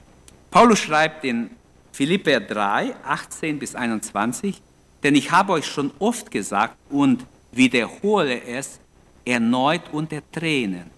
[0.49, 1.49] Paulus schreibt in
[1.91, 4.61] Philipper 3, 18 bis 21,
[5.03, 8.79] denn ich habe euch schon oft gesagt und wiederhole es
[9.25, 10.96] erneut unter Tränen.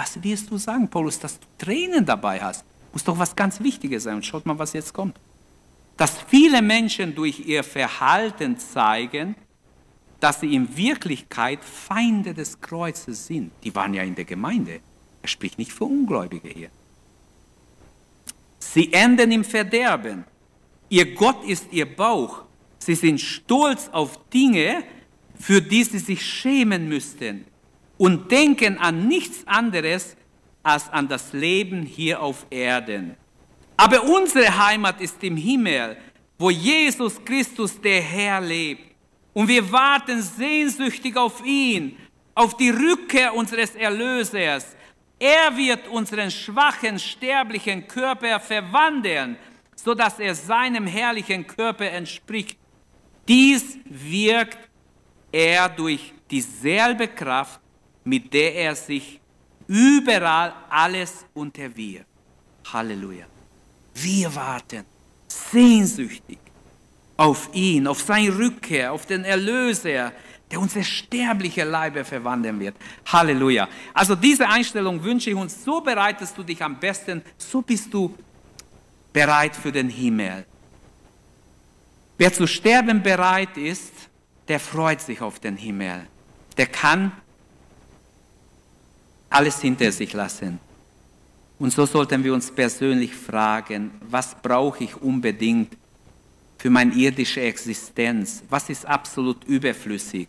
[0.00, 2.64] Was wirst du sagen, Paulus, dass du Tränen dabei hast?
[2.90, 4.14] Muss doch was ganz Wichtiges sein.
[4.14, 5.14] Und schaut mal, was jetzt kommt.
[5.98, 9.34] Dass viele Menschen durch ihr Verhalten zeigen,
[10.18, 13.52] dass sie in Wirklichkeit Feinde des Kreuzes sind.
[13.62, 14.80] Die waren ja in der Gemeinde.
[15.20, 16.70] Er spricht nicht für Ungläubige hier.
[18.58, 20.24] Sie enden im Verderben.
[20.88, 22.44] Ihr Gott ist ihr Bauch.
[22.78, 24.82] Sie sind stolz auf Dinge,
[25.38, 27.49] für die sie sich schämen müssten
[28.00, 30.16] und denken an nichts anderes
[30.62, 33.14] als an das Leben hier auf Erden.
[33.76, 35.98] Aber unsere Heimat ist im Himmel,
[36.38, 38.94] wo Jesus Christus der Herr lebt.
[39.34, 41.98] Und wir warten sehnsüchtig auf ihn,
[42.34, 44.74] auf die Rückkehr unseres Erlösers.
[45.18, 49.36] Er wird unseren schwachen, sterblichen Körper verwandeln,
[49.76, 52.56] sodass er seinem herrlichen Körper entspricht.
[53.28, 54.70] Dies wirkt
[55.30, 57.59] er durch dieselbe Kraft,
[58.04, 59.20] mit der er sich
[59.66, 62.06] überall alles unterwirft.
[62.72, 63.26] Halleluja.
[63.94, 64.84] Wir warten
[65.28, 66.38] sehnsüchtig
[67.16, 70.12] auf ihn, auf seine Rückkehr, auf den Erlöser,
[70.50, 72.74] der unser sterbliche Leibe verwandeln wird.
[73.06, 73.68] Halleluja.
[73.94, 78.16] Also diese Einstellung wünsche ich uns, so bereitest du dich am besten, so bist du
[79.12, 80.44] bereit für den Himmel.
[82.18, 83.92] Wer zu sterben bereit ist,
[84.48, 86.06] der freut sich auf den Himmel.
[86.56, 87.12] Der kann
[89.30, 90.58] alles hinter sich lassen.
[91.58, 95.76] Und so sollten wir uns persönlich fragen, was brauche ich unbedingt
[96.58, 98.42] für meine irdische Existenz?
[98.48, 100.28] Was ist absolut überflüssig?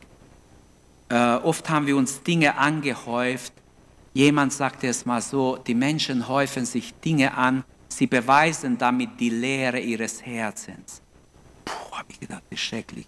[1.10, 3.54] Äh, oft haben wir uns Dinge angehäuft.
[4.14, 9.30] Jemand sagte es mal so, die Menschen häufen sich Dinge an, sie beweisen damit die
[9.30, 11.02] Leere ihres Herzens.
[11.64, 13.08] Puh, habe ich gedacht, ist schrecklich.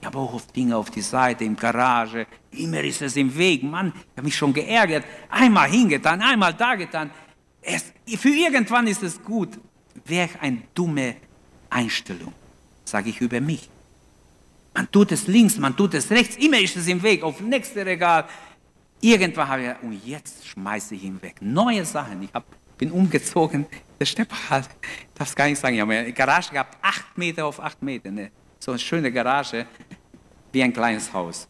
[0.00, 2.26] Ich habe auch oft Dinge auf die Seite, im Garage.
[2.52, 3.62] Immer ist es im Weg.
[3.62, 5.04] Mann, ich habe mich schon geärgert.
[5.28, 7.10] Einmal hingetan, einmal da getan.
[7.60, 9.58] Es, für irgendwann ist es gut.
[10.06, 11.16] Wäre eine dumme
[11.68, 12.32] Einstellung,
[12.84, 13.68] sage ich über mich.
[14.72, 16.36] Man tut es links, man tut es rechts.
[16.36, 18.24] Immer ist es im Weg, auf dem nächsten Regal.
[19.02, 21.36] Irgendwann habe ich und jetzt schmeiße ich ihn weg.
[21.40, 22.22] Neue Sachen.
[22.22, 22.44] Ich hab,
[22.78, 23.66] bin umgezogen.
[23.98, 24.70] Der Stepper hat,
[25.14, 28.10] darf es gar nicht sagen, ich habe eine Garage gehabt, acht Meter auf acht Meter.
[28.10, 28.30] Ne?
[28.60, 29.66] So eine schöne Garage,
[30.52, 31.48] wie ein kleines Haus.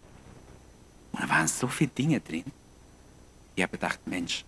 [1.12, 2.44] Und da waren so viele Dinge drin.
[3.57, 4.44] Ich habe gedacht, Mensch,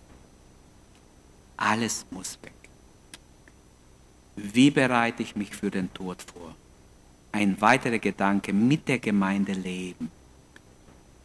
[1.57, 2.53] alles muss weg.
[4.35, 6.55] Wie bereite ich mich für den Tod vor?
[7.31, 10.09] Ein weiterer Gedanke, mit der Gemeinde leben.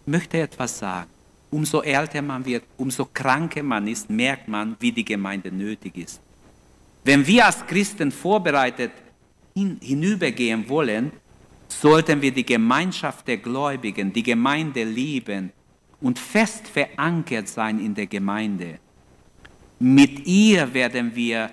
[0.05, 1.11] Ich möchte etwas sagen.
[1.51, 6.21] Umso älter man wird, umso kranker man ist, merkt man, wie die Gemeinde nötig ist.
[7.05, 8.93] Wenn wir als Christen vorbereitet
[9.55, 11.11] hin, hinübergehen wollen,
[11.69, 15.53] sollten wir die Gemeinschaft der Gläubigen, die Gemeinde lieben
[16.01, 18.79] und fest verankert sein in der Gemeinde.
[19.79, 21.51] Mit ihr werden wir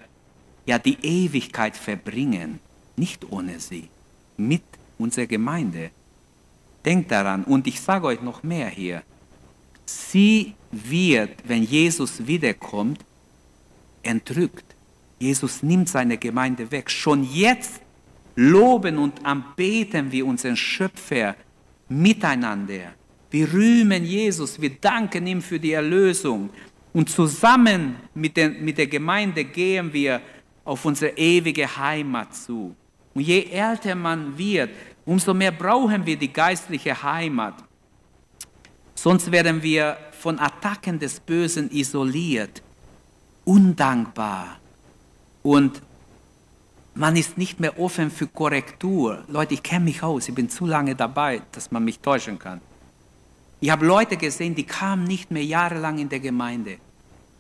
[0.66, 2.60] ja die Ewigkeit verbringen,
[2.96, 3.90] nicht ohne sie,
[4.38, 4.64] mit
[4.98, 5.92] unserer Gemeinde.
[6.84, 9.04] Denkt daran, und ich sage euch noch mehr hier,
[9.86, 13.00] sie wird, wenn Jesus wiederkommt,
[14.04, 14.66] entrückt.
[15.20, 16.90] Jesus nimmt seine Gemeinde weg.
[16.90, 17.82] Schon jetzt
[18.36, 21.36] loben und anbeten wir unseren Schöpfer
[21.88, 22.94] miteinander.
[23.32, 26.50] Wir rühmen Jesus, wir danken ihm für die Erlösung.
[26.94, 30.22] Und zusammen mit, den, mit der Gemeinde gehen wir
[30.64, 32.76] auf unsere ewige Heimat zu.
[33.14, 34.70] Und je älter man wird,
[35.06, 37.56] umso mehr brauchen wir die geistliche Heimat.
[38.96, 42.62] Sonst werden wir von Attacken des Bösen isoliert,
[43.44, 44.58] undankbar
[45.44, 45.82] und
[46.96, 49.24] man ist nicht mehr offen für Korrektur.
[49.28, 52.62] Leute, ich kenne mich aus, ich bin zu lange dabei, dass man mich täuschen kann.
[53.60, 56.78] Ich habe Leute gesehen, die kamen nicht mehr jahrelang in der Gemeinde.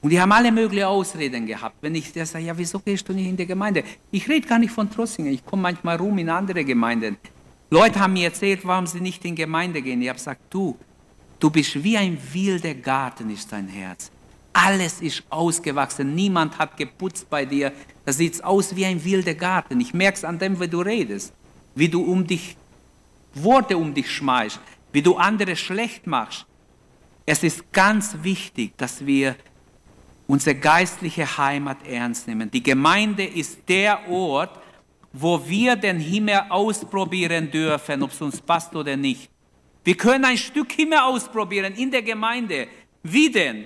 [0.01, 1.78] Und die haben alle möglichen Ausreden gehabt.
[1.82, 3.84] Wenn ich sage, ja, wieso gehst du nicht in die Gemeinde?
[4.12, 7.18] Ich rede gar nicht von Trossingen, ich komme manchmal rum in andere Gemeinden.
[7.70, 10.01] Leute haben mir erzählt, warum sie nicht in die Gemeinde gehen.
[10.01, 10.78] Ich habe gesagt, du,
[11.39, 14.12] du bist wie ein wilder Garten, ist dein Herz.
[14.58, 16.16] Alles ist ausgewachsen.
[16.16, 17.74] Niemand hat geputzt bei dir.
[18.06, 19.82] Da sieht es aus wie ein wilder Garten.
[19.82, 21.34] Ich merke es an dem, wie du redest.
[21.76, 22.56] Wie du um dich
[23.34, 24.62] Worte um dich schmeißt.
[24.93, 26.45] Wie du andere schlecht machst.
[27.26, 29.36] Es ist ganz wichtig, dass wir
[30.26, 32.49] unsere geistliche Heimat ernst nehmen.
[32.49, 34.58] Die Gemeinde ist der Ort,
[35.12, 39.30] wo wir den Himmel ausprobieren dürfen, ob es uns passt oder nicht.
[39.84, 42.70] Wir können ein Stück Himmel ausprobieren in der Gemeinde.
[43.03, 43.66] Wie denn?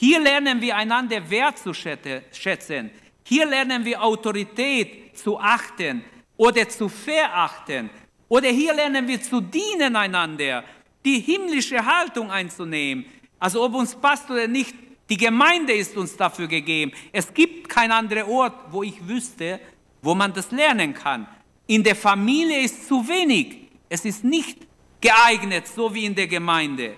[0.00, 2.90] Hier lernen wir einander wertzuschätzen.
[3.22, 6.02] Hier lernen wir Autorität zu achten
[6.38, 7.90] oder zu verachten.
[8.26, 10.64] Oder hier lernen wir zu dienen einander,
[11.04, 13.04] die himmlische Haltung einzunehmen.
[13.38, 14.74] Also ob uns passt oder nicht,
[15.10, 16.92] die Gemeinde ist uns dafür gegeben.
[17.12, 19.60] Es gibt keinen anderen Ort, wo ich wüsste,
[20.00, 21.26] wo man das lernen kann.
[21.66, 23.68] In der Familie ist zu wenig.
[23.90, 24.66] Es ist nicht
[24.98, 26.94] geeignet, so wie in der Gemeinde.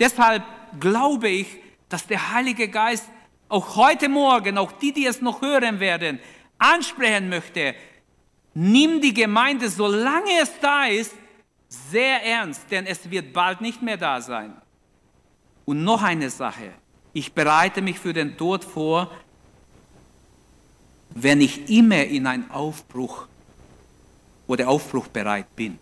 [0.00, 0.44] Deshalb
[0.80, 1.46] glaube ich,
[1.88, 3.04] dass der Heilige Geist
[3.48, 6.18] auch heute Morgen, auch die, die es noch hören werden,
[6.58, 7.74] ansprechen möchte.
[8.54, 11.14] Nimm die Gemeinde, solange es da ist,
[11.68, 14.54] sehr ernst, denn es wird bald nicht mehr da sein.
[15.64, 16.72] Und noch eine Sache.
[17.12, 19.10] Ich bereite mich für den Tod vor,
[21.10, 23.26] wenn ich immer in einen Aufbruch
[24.46, 25.78] oder Aufbruch bereit bin.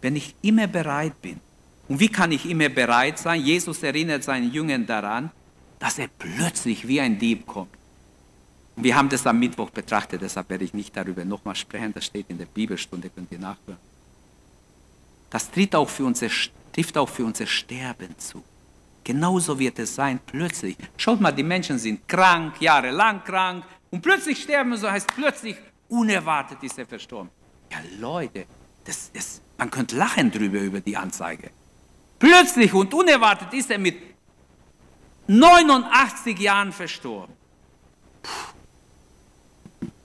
[0.00, 1.40] Wenn ich immer bereit bin.
[1.88, 3.42] Und wie kann ich immer bereit sein?
[3.42, 5.30] Jesus erinnert seinen Jüngern daran,
[5.78, 7.72] dass er plötzlich wie ein Dieb kommt.
[8.76, 11.92] Und wir haben das am Mittwoch betrachtet, deshalb werde ich nicht darüber nochmal sprechen.
[11.92, 13.78] Das steht in der Bibelstunde, könnt ihr nachhören.
[15.28, 16.28] Das trifft auch für unser,
[16.72, 18.42] trifft auch für unser Sterben zu.
[19.04, 20.76] Genauso wird es sein, plötzlich.
[20.96, 25.56] Schaut mal, die Menschen sind krank, jahrelang krank, und plötzlich sterben, so heißt plötzlich,
[25.88, 27.30] unerwartet ist er verstorben.
[27.70, 28.46] Ja, Leute,
[28.84, 31.50] das, das, man könnte lachen drüber über die Anzeige.
[32.22, 33.96] Plötzlich und unerwartet ist er mit
[35.26, 37.34] 89 Jahren verstorben.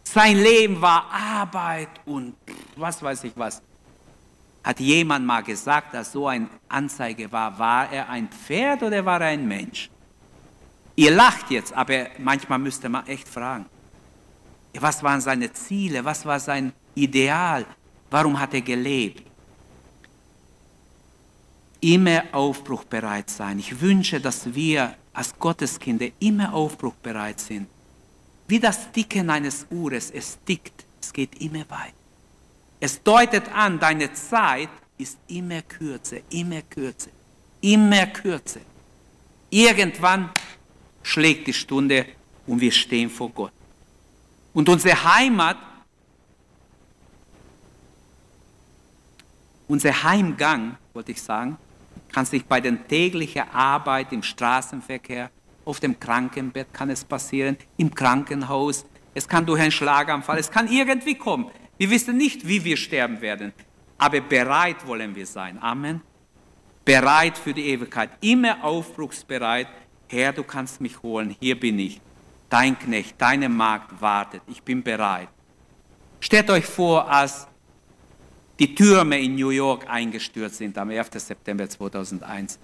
[0.03, 2.34] Sein Leben war Arbeit und
[2.76, 3.61] was weiß ich was.
[4.63, 9.22] Hat jemand mal gesagt, dass so eine Anzeige war, war er ein Pferd oder war
[9.22, 9.88] er ein Mensch?
[10.95, 13.68] Ihr lacht jetzt, aber manchmal müsste man echt fragen.
[14.74, 16.03] Was waren seine Ziele?
[16.03, 17.63] Was war sein Ideal?
[18.09, 19.26] Warum hat er gelebt?
[21.80, 23.59] Immer aufbruchbereit sein.
[23.59, 27.67] Ich wünsche, dass wir als Gotteskinder immer aufbruchbereit sind.
[28.47, 31.93] Wie das Ticken eines Uhres, es tickt, es geht immer weiter.
[32.80, 37.11] Es deutet an, deine Zeit ist immer kürzer, immer kürzer,
[37.61, 38.61] immer kürzer.
[39.49, 40.32] Irgendwann
[41.03, 42.05] schlägt die Stunde
[42.45, 43.51] und wir stehen vor Gott.
[44.53, 45.57] Und unsere Heimat,
[49.67, 51.57] unser Heimgang, wollte ich sagen,
[52.18, 55.30] kann sich bei der täglichen Arbeit im Straßenverkehr,
[55.65, 60.68] auf dem Krankenbett kann es passieren, im Krankenhaus, es kann durch einen Schlaganfall, es kann
[60.68, 61.51] irgendwie kommen.
[61.78, 63.53] Wir wissen nicht, wie wir sterben werden,
[63.99, 65.61] aber bereit wollen wir sein.
[65.61, 66.01] Amen.
[66.84, 69.68] Bereit für die Ewigkeit, immer aufbruchsbereit.
[70.07, 72.01] Herr, du kannst mich holen, hier bin ich
[72.49, 75.30] dein Knecht, deine Magd wartet, ich bin bereit.
[76.20, 77.47] Stellt euch vor, als
[78.59, 81.09] die Türme in New York eingestürzt sind am 11.
[81.15, 82.57] September 2001.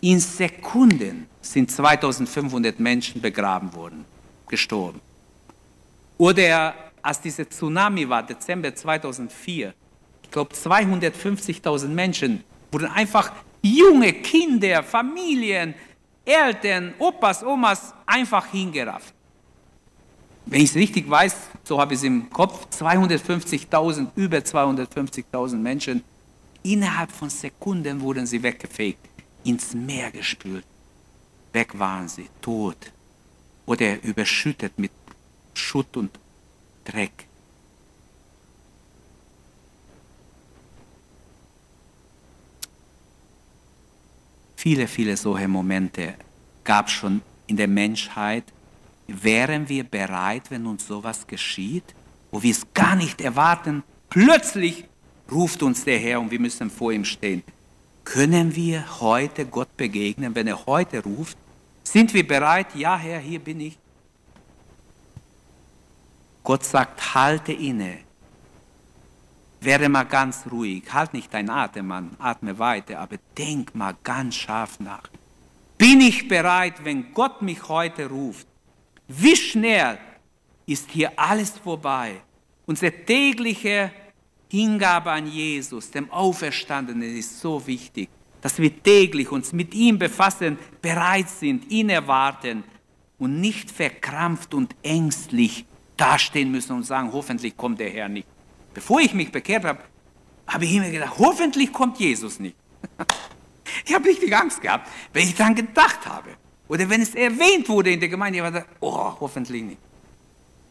[0.00, 4.04] In Sekunden sind 2500 Menschen begraben worden,
[4.48, 5.00] gestorben.
[6.16, 9.74] Oder als diese Tsunami war, Dezember 2004,
[10.22, 13.32] ich glaube 250.000 Menschen wurden einfach
[13.62, 15.74] junge Kinder, Familien,
[16.24, 19.14] Eltern, Opas, Omas einfach hingerafft.
[20.50, 26.02] Wenn ich es richtig weiß, so habe ich es im Kopf, 250.000, über 250.000 Menschen,
[26.62, 29.06] innerhalb von Sekunden wurden sie weggefegt,
[29.44, 30.64] ins Meer gespült.
[31.52, 32.92] Weg waren sie, tot
[33.66, 34.90] oder überschüttet mit
[35.52, 36.18] Schutt und
[36.84, 37.26] Dreck.
[44.56, 46.14] Viele, viele solche Momente
[46.64, 48.44] gab es schon in der Menschheit.
[49.08, 51.94] Wären wir bereit, wenn uns sowas geschieht,
[52.30, 54.84] wo wir es gar nicht erwarten, plötzlich
[55.32, 57.42] ruft uns der Herr und wir müssen vor ihm stehen.
[58.04, 61.36] Können wir heute Gott begegnen, wenn er heute ruft?
[61.82, 62.74] Sind wir bereit?
[62.74, 63.78] Ja, Herr, hier bin ich.
[66.42, 67.98] Gott sagt, halte inne,
[69.60, 74.36] werde mal ganz ruhig, halt nicht deinen Atem an, atme weiter, aber denk mal ganz
[74.36, 75.08] scharf nach.
[75.76, 78.46] Bin ich bereit, wenn Gott mich heute ruft?
[79.08, 79.98] Wie schnell
[80.66, 82.20] ist hier alles vorbei?
[82.66, 83.90] Unsere tägliche
[84.50, 88.10] Hingabe an Jesus, dem Auferstandenen, ist so wichtig,
[88.42, 92.64] dass wir täglich uns mit ihm befassen, bereit sind, ihn erwarten
[93.18, 95.64] und nicht verkrampft und ängstlich
[95.96, 98.28] dastehen müssen und sagen, hoffentlich kommt der Herr nicht.
[98.74, 99.80] Bevor ich mich bekehrt habe,
[100.46, 102.56] habe ich immer gedacht, hoffentlich kommt Jesus nicht.
[103.84, 106.30] Ich habe richtig Angst gehabt, wenn ich daran gedacht habe.
[106.68, 109.78] Oder wenn es erwähnt wurde in der Gemeinde, habe gedacht, oh, hoffentlich nicht.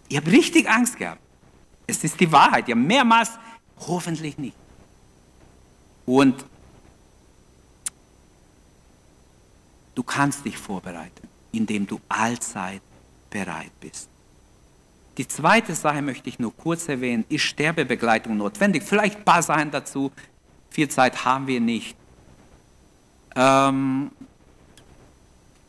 [0.08, 1.22] Ich habe richtig Angst gehabt.
[1.88, 2.68] Es ist die Wahrheit.
[2.68, 3.32] Ja, mehrmals,
[3.80, 4.56] hoffentlich nicht.
[6.06, 6.46] Und
[9.96, 12.82] du kannst dich vorbereiten, indem du allzeit
[13.30, 14.08] bereit bist.
[15.18, 18.84] Die zweite Sache möchte ich nur kurz erwähnen, ist Sterbebegleitung notwendig.
[18.84, 20.12] Vielleicht ein paar Sachen dazu.
[20.70, 21.96] Viel Zeit haben wir nicht.
[23.36, 24.12] Ähm,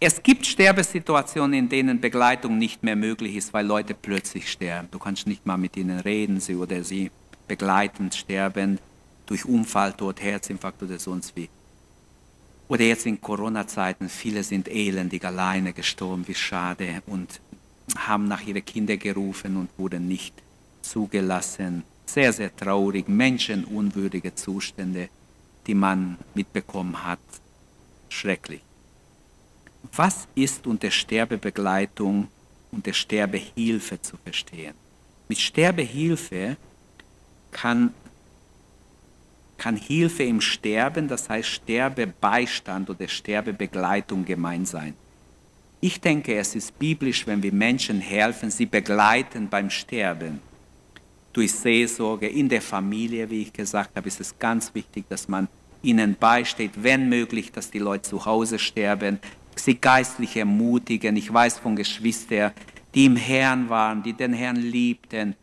[0.01, 4.89] es gibt Sterbesituationen, in denen Begleitung nicht mehr möglich ist, weil Leute plötzlich sterben.
[4.91, 7.11] Du kannst nicht mal mit ihnen reden, sie oder sie
[7.49, 8.79] begleitend sterben
[9.27, 11.49] durch Unfall, Tod, Herzinfarkt oder sonst wie.
[12.69, 17.41] Oder jetzt in Corona-Zeiten, viele sind elendig alleine gestorben, wie schade, und
[17.97, 20.35] haben nach ihren Kindern gerufen und wurden nicht
[20.83, 21.83] zugelassen.
[22.07, 25.09] Sehr, sehr traurig, menschenunwürdige Zustände,
[25.67, 27.19] die man mitbekommen hat.
[28.11, 28.63] Schrecklich.
[29.95, 32.29] Was ist unter Sterbebegleitung
[32.71, 34.75] und der Sterbehilfe zu verstehen?
[35.29, 36.57] Mit Sterbehilfe
[37.51, 37.93] kann,
[39.57, 44.95] kann Hilfe im Sterben, das heißt Sterbebeistand oder Sterbebegleitung gemeint sein.
[45.81, 50.41] Ich denke, es ist biblisch, wenn wir Menschen helfen, sie begleiten beim Sterben.
[51.33, 55.47] Durch Seelsorge in der Familie, wie ich gesagt habe, ist es ganz wichtig, dass man
[55.83, 59.21] ihnen beisteht, wenn möglich, dass die Leute zu Hause sterben,
[59.59, 61.17] sie geistlich ermutigen.
[61.17, 62.53] Ich weiß von Geschwistern,
[62.95, 65.35] die im Herrn waren, die den Herrn liebten,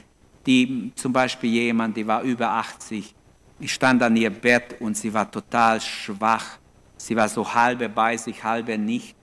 [0.45, 3.16] die zum Beispiel jemand, die war über 80,
[3.59, 6.57] ich stand an ihr Bett und sie war total schwach.
[6.97, 9.16] Sie war so halbe bei sich, halbe nicht.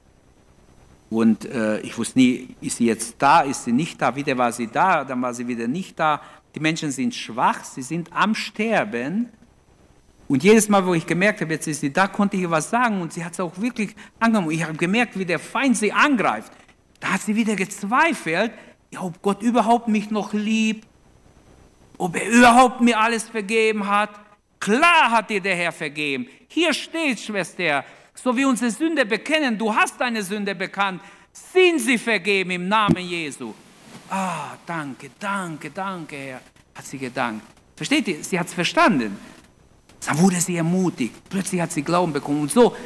[1.10, 4.50] Und äh, ich wusste nie, ist sie jetzt da, ist sie nicht da, wieder war
[4.50, 6.22] sie da, dann war sie wieder nicht da.
[6.54, 9.28] Die Menschen sind schwach, sie sind am Sterben
[10.32, 12.70] und jedes Mal, wo ich gemerkt habe, jetzt ist sie da, konnte ich ihr was
[12.70, 14.50] sagen und sie hat es auch wirklich angenommen.
[14.50, 16.50] Ich habe gemerkt, wie der Feind sie angreift.
[17.00, 18.50] Da hat sie wieder gezweifelt,
[18.96, 20.88] ob Gott überhaupt mich noch liebt,
[21.98, 24.08] ob er überhaupt mir alles vergeben hat.
[24.58, 26.26] Klar hat dir der Herr vergeben.
[26.48, 31.98] Hier steht, Schwester, so wie unsere Sünde bekennen, du hast deine Sünde bekannt, sind sie
[31.98, 33.52] vergeben im Namen Jesu.
[34.08, 36.40] Ah, danke, danke, danke, Herr,
[36.74, 37.44] hat sie gedankt.
[37.76, 38.24] Versteht ihr?
[38.24, 39.18] Sie hat es verstanden.
[40.06, 41.14] Dann wurde sie ermutigt.
[41.28, 42.42] Plötzlich hat sie Glauben bekommen.
[42.42, 42.76] Und so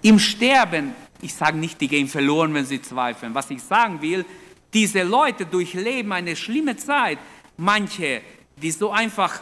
[0.00, 3.34] im Sterben, ich sage nicht, die gehen verloren, wenn sie zweifeln.
[3.34, 4.24] Was ich sagen will,
[4.72, 7.18] diese Leute durchleben eine schlimme Zeit.
[7.56, 8.22] Manche,
[8.56, 9.40] die so einfach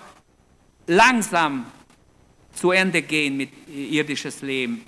[0.87, 1.66] langsam
[2.53, 4.83] zu Ende gehen mit irdisches Leben.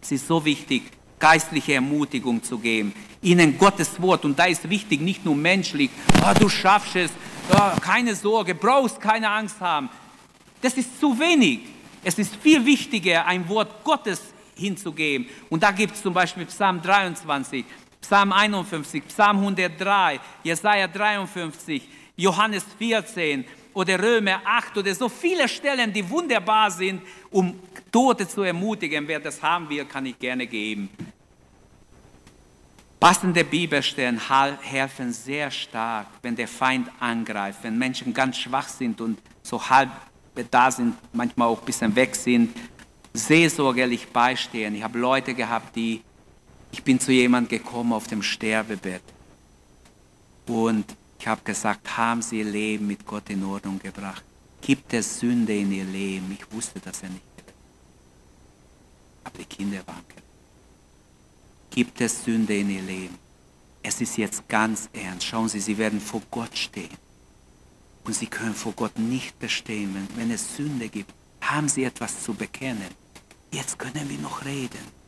[0.00, 0.82] Es ist so wichtig,
[1.18, 4.24] geistliche Ermutigung zu geben, ihnen Gottes Wort.
[4.24, 5.90] Und da ist wichtig, nicht nur menschlich,
[6.22, 7.10] oh, du schaffst es,
[7.52, 9.88] oh, keine Sorge, brauchst keine Angst haben.
[10.60, 11.60] Das ist zu wenig.
[12.04, 14.20] Es ist viel wichtiger, ein Wort Gottes
[14.54, 15.26] hinzugeben.
[15.48, 17.64] Und da gibt es zum Beispiel Psalm 23,
[18.00, 21.82] Psalm 51, Psalm 103, Jesaja 53,
[22.16, 27.58] Johannes 14 oder Römer 8 oder so viele Stellen, die wunderbar sind, um
[27.90, 29.08] Tote zu ermutigen.
[29.08, 30.90] Wer das haben will, kann ich gerne geben.
[33.00, 34.20] Passende Bibelstellen
[34.60, 39.90] helfen sehr stark, wenn der Feind angreift, wenn Menschen ganz schwach sind und so halb
[40.50, 42.54] da sind, manchmal auch ein bisschen weg sind,
[43.12, 44.74] seelsorgerlich beistehen.
[44.74, 46.02] Ich habe Leute gehabt, die,
[46.72, 49.02] ich bin zu jemandem gekommen auf dem Sterbebett
[50.46, 50.84] und
[51.18, 54.24] ich habe gesagt, haben Sie Ihr Leben mit Gott in Ordnung gebracht?
[54.60, 56.36] Gibt es Sünde in Ihr Leben?
[56.38, 57.22] Ich wusste, dass er nicht
[59.22, 60.24] Aber die Kinder waren gerettet.
[61.70, 63.18] Gibt es Sünde in Ihr Leben?
[63.82, 65.26] Es ist jetzt ganz ernst.
[65.26, 67.03] Schauen Sie, Sie werden vor Gott stehen.
[68.04, 69.94] Und sie können vor Gott nicht bestehen.
[69.94, 72.88] Wenn, wenn es Sünde gibt, haben sie etwas zu bekennen.
[73.50, 75.04] Jetzt können wir noch reden.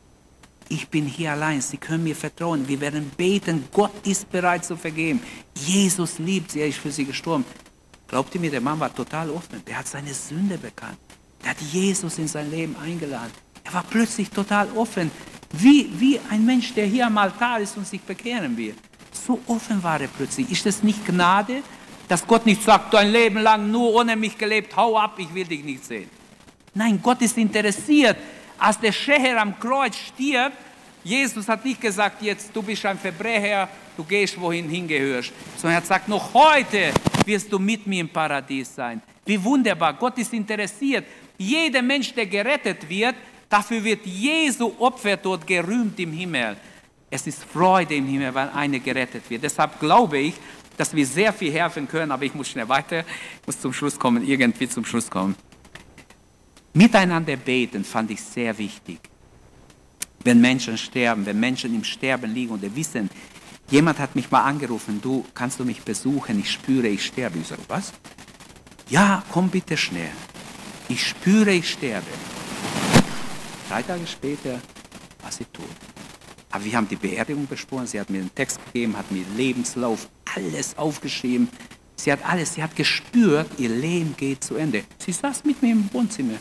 [0.69, 1.61] Ich bin hier allein.
[1.61, 2.67] Sie können mir vertrauen.
[2.67, 3.65] Wir werden beten.
[3.71, 5.21] Gott ist bereit zu vergeben.
[5.55, 6.61] Jesus liebt sie.
[6.61, 7.45] Er ist für sie gestorben.
[8.07, 9.63] Glaubt ihr mir, der Mann war total offen.
[9.65, 10.97] Der hat seine Sünde bekannt.
[11.43, 13.31] Der hat Jesus in sein Leben eingeladen.
[13.63, 15.11] Er war plötzlich total offen.
[15.51, 18.75] Wie, wie ein Mensch, der hier am Altar ist und sich bekehren will.
[19.11, 20.49] So offen war er plötzlich.
[20.51, 21.63] Ist das nicht Gnade?
[22.07, 25.45] Dass Gott nicht sagt, dein Leben lang nur ohne mich gelebt, hau ab, ich will
[25.45, 26.09] dich nicht sehen.
[26.73, 28.17] Nein, Gott ist interessiert.
[28.57, 30.57] Als der Scheher am Kreuz stirbt,
[31.03, 35.77] Jesus hat nicht gesagt, jetzt du bist ein Verbrecher, du gehst wohin hingehörst, sondern er
[35.77, 36.91] hat gesagt, noch heute
[37.25, 39.01] wirst du mit mir im Paradies sein.
[39.25, 41.05] Wie wunderbar, Gott ist interessiert.
[41.37, 43.15] Jeder Mensch, der gerettet wird,
[43.49, 46.57] dafür wird Jesu Opfer dort gerühmt im Himmel.
[47.09, 49.43] Es ist Freude im Himmel, weil einer gerettet wird.
[49.43, 50.33] Deshalb glaube ich,
[50.77, 53.03] dass wir sehr viel helfen können, aber ich muss schnell weiter,
[53.45, 55.35] muss zum Schluss kommen, irgendwie zum Schluss kommen.
[56.73, 58.99] Miteinander beten fand ich sehr wichtig.
[60.27, 63.09] wenn Menschen sterben, wenn Menschen im Sterben liegen und wissen,
[63.69, 67.39] jemand hat mich mal angerufen, du kannst du mich besuchen, ich spüre, ich sterbe.
[67.39, 67.93] Ich sage, was?
[68.89, 70.11] Ja, komm bitte schnell.
[70.89, 72.07] Ich spüre, ich sterbe.
[73.69, 74.59] Drei Tage später
[75.21, 75.65] war sie tot.
[76.51, 80.07] Aber wir haben die Beerdigung besprochen, sie hat mir einen Text gegeben, hat mir Lebenslauf,
[80.35, 81.49] alles aufgeschrieben.
[81.95, 84.83] Sie hat alles, sie hat gespürt, ihr Leben geht zu Ende.
[84.97, 86.37] Sie saß mit mir im Wohnzimmer.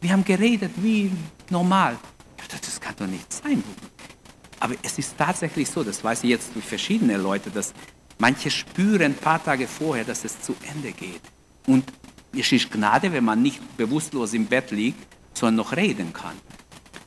[0.00, 1.10] Wir haben geredet wie
[1.50, 1.98] normal.
[2.36, 3.62] Dachte, das kann doch nicht sein.
[4.60, 7.72] Aber es ist tatsächlich so, das weiß ich jetzt durch verschiedene Leute, dass
[8.18, 11.22] manche spüren ein paar Tage vorher, dass es zu Ende geht.
[11.66, 11.84] Und
[12.36, 14.98] es ist Gnade, wenn man nicht bewusstlos im Bett liegt,
[15.34, 16.36] sondern noch reden kann.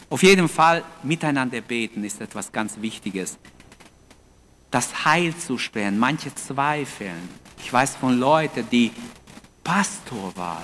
[0.10, 3.38] Auf jeden Fall miteinander beten ist etwas ganz Wichtiges.
[4.70, 7.30] Das Heil zu sprechen, manche zweifeln.
[7.60, 8.92] Ich weiß von Leuten, die
[9.64, 10.64] Pastor waren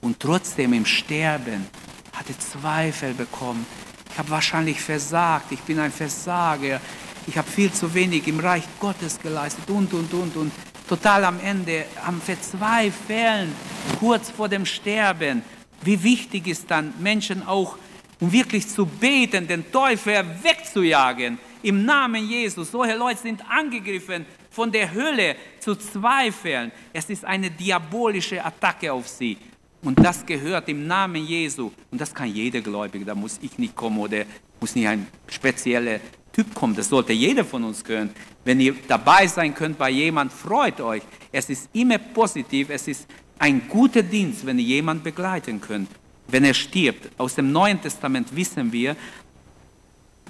[0.00, 1.66] und trotzdem im Sterben
[2.12, 3.64] hatte Zweifel bekommen.
[4.10, 6.80] Ich habe wahrscheinlich versagt, ich bin ein Versager,
[7.26, 10.52] ich habe viel zu wenig im Reich Gottes geleistet und, und, und, und.
[10.88, 13.54] Total am Ende, am Verzweifeln,
[14.00, 15.42] kurz vor dem Sterben.
[15.82, 17.76] Wie wichtig ist dann, Menschen auch
[18.20, 21.38] um wirklich zu beten, den Teufel wegzujagen.
[21.62, 22.70] Im Namen Jesus.
[22.70, 26.70] Solche Leute sind angegriffen von der Hölle zu zweifeln.
[26.92, 29.36] Es ist eine diabolische Attacke auf sie.
[29.82, 31.70] Und das gehört im Namen Jesu.
[31.90, 33.04] Und das kann jeder Gläubige.
[33.04, 34.24] Da muss ich nicht kommen oder
[34.60, 36.00] muss nicht ein spezieller
[36.32, 36.74] Typ kommen.
[36.76, 38.10] Das sollte jeder von uns können.
[38.44, 41.02] Wenn ihr dabei sein könnt bei jemand, freut euch.
[41.32, 42.68] Es ist immer positiv.
[42.70, 43.06] Es ist
[43.38, 45.88] ein guter Dienst, wenn ihr jemanden begleiten könnt
[46.32, 47.10] wenn er stirbt.
[47.18, 48.96] Aus dem Neuen Testament wissen wir,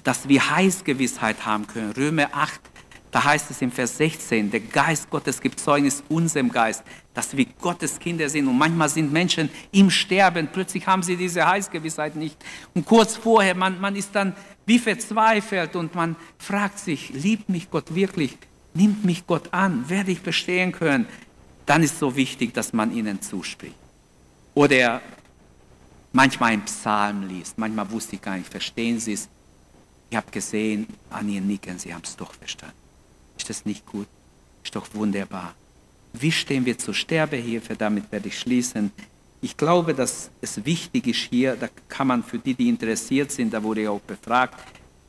[0.03, 1.91] dass wir Heilsgewissheit haben können.
[1.91, 2.59] Römer 8,
[3.11, 6.83] da heißt es im Vers 16, der Geist Gottes gibt Zeugnis unserem Geist,
[7.13, 8.47] dass wir Gottes Kinder sind.
[8.47, 12.37] Und manchmal sind Menschen im Sterben, plötzlich haben sie diese Heilsgewissheit nicht.
[12.73, 14.33] Und kurz vorher, man, man ist dann
[14.65, 18.37] wie verzweifelt und man fragt sich, liebt mich Gott wirklich?
[18.73, 19.89] Nimmt mich Gott an?
[19.89, 21.05] Werde ich bestehen können?
[21.65, 23.75] Dann ist so wichtig, dass man ihnen zuspricht.
[24.53, 25.01] Oder
[26.13, 27.57] manchmal einen Psalm liest.
[27.57, 29.29] Manchmal wusste ich gar nicht, verstehen Sie es?
[30.09, 32.75] Ich habe gesehen, an Ihren Nicken, Sie haben es doch verstanden.
[33.37, 34.07] Ist das nicht gut?
[34.63, 35.55] Ist doch wunderbar.
[36.13, 37.75] Wie stehen wir zur Sterbehilfe?
[37.75, 38.91] Damit werde ich schließen.
[39.41, 43.51] Ich glaube, dass es wichtig ist hier, da kann man für die, die interessiert sind,
[43.51, 44.53] da wurde ja auch befragt,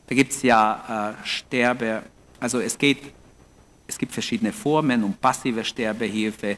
[0.07, 2.03] da gibt es ja äh, Sterbe,
[2.41, 2.99] also es geht,
[3.87, 6.57] es gibt verschiedene Formen um passive Sterbehilfe,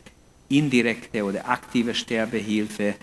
[0.49, 2.95] indirekte oder aktive Sterbehilfe.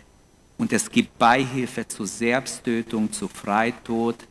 [0.62, 4.28] Und es gibt Beihilfe zur Selbsttötung, zu Freitod,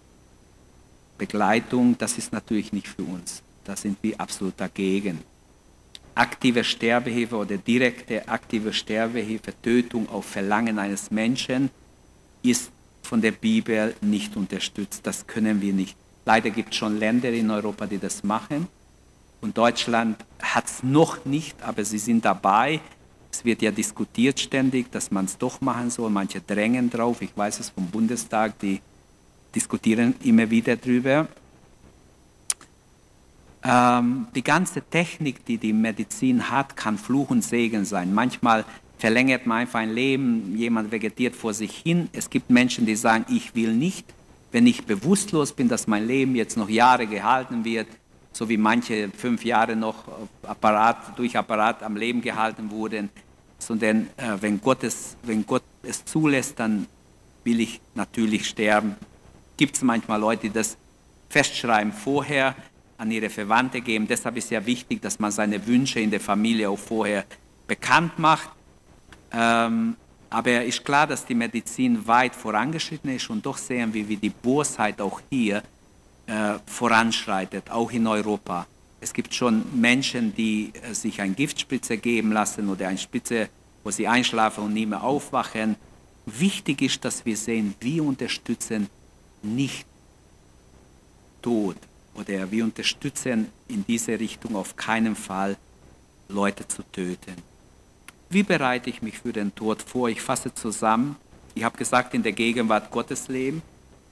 [1.18, 1.99] Begleitung.
[1.99, 3.43] Das ist natürlich nicht für uns.
[3.64, 5.18] Da sind wir absolut dagegen.
[6.14, 11.68] Aktive Sterbehilfe oder direkte aktive Sterbehilfe, Tötung auf Verlangen eines Menschen,
[12.45, 12.70] ist
[13.03, 15.05] von der Bibel nicht unterstützt.
[15.05, 15.97] Das können wir nicht.
[16.26, 18.68] Leider gibt es schon Länder in Europa, die das machen.
[19.41, 22.81] Und Deutschland hat es noch nicht, aber sie sind dabei.
[23.33, 26.11] Es wird ja diskutiert ständig, dass man es doch machen soll.
[26.11, 27.22] Manche drängen drauf.
[27.22, 28.81] Ich weiß es vom Bundestag, die
[29.55, 31.28] diskutieren immer wieder drüber.
[33.62, 38.14] Ähm, die ganze Technik, die die Medizin hat, kann Fluch und Segen sein.
[38.14, 38.64] Manchmal
[38.99, 42.09] verlängert man einfach ein Leben, jemand vegetiert vor sich hin.
[42.12, 44.07] Es gibt Menschen, die sagen, ich will nicht,
[44.53, 47.87] wenn ich bewusstlos bin, dass mein Leben jetzt noch Jahre gehalten wird,
[48.33, 50.05] so wie manche fünf Jahre noch
[50.43, 53.11] Apparat, durch Apparat am Leben gehalten wurden,
[53.59, 56.87] sondern äh, wenn, Gott es, wenn Gott es zulässt, dann
[57.45, 58.97] will ich natürlich sterben.
[59.57, 60.76] Gibt es manchmal Leute, die das
[61.28, 62.55] festschreiben vorher,
[63.01, 64.07] an ihre Verwandte geben.
[64.07, 67.24] Deshalb ist ja wichtig, dass man seine Wünsche in der Familie auch vorher
[67.66, 68.51] bekannt macht.
[69.33, 69.97] Ähm,
[70.28, 74.28] aber ist klar, dass die Medizin weit vorangeschritten ist und doch sehen wir, wie die
[74.28, 75.62] Bosheit auch hier
[76.31, 78.66] äh, voranschreitet, auch in Europa.
[79.01, 83.49] Es gibt schon Menschen, die äh, sich eine Giftspritze geben lassen oder eine Spritze,
[83.83, 85.74] wo sie einschlafen und nie mehr aufwachen.
[86.26, 88.89] Wichtig ist, dass wir sehen, wir unterstützen
[89.43, 89.87] nicht
[91.43, 91.76] Tod
[92.14, 95.57] oder wir unterstützen in diese Richtung auf keinen Fall
[96.28, 97.35] Leute zu töten.
[98.28, 100.09] Wie bereite ich mich für den Tod vor?
[100.09, 101.16] Ich fasse zusammen.
[101.57, 103.62] Ich habe gesagt, in der Gegenwart Gottes leben.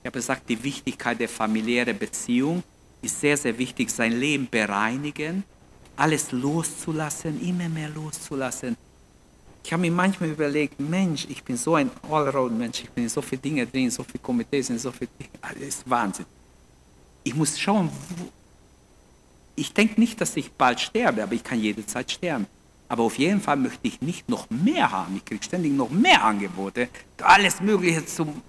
[0.03, 2.63] Ich habe gesagt, die Wichtigkeit der familiären Beziehung
[3.03, 3.91] ist sehr, sehr wichtig.
[3.91, 5.45] Sein Leben bereinigen,
[5.97, 8.77] alles loszulassen, immer mehr loszulassen.
[9.65, 13.21] Ich habe mir manchmal überlegt, Mensch, ich bin so ein Allround-Mensch, ich bin in so
[13.21, 15.67] viele Dinge drin, in so viele Komitees, in so viele Dinge.
[15.67, 16.25] Ist Wahnsinn.
[17.25, 17.91] Ich muss schauen,
[19.57, 22.47] ich denke nicht, dass ich bald sterbe, aber ich kann jederzeit sterben.
[22.89, 25.17] Aber auf jeden Fall möchte ich nicht noch mehr haben.
[25.17, 26.89] Ich kriege ständig noch mehr Angebote,
[27.21, 28.41] alles Mögliche zum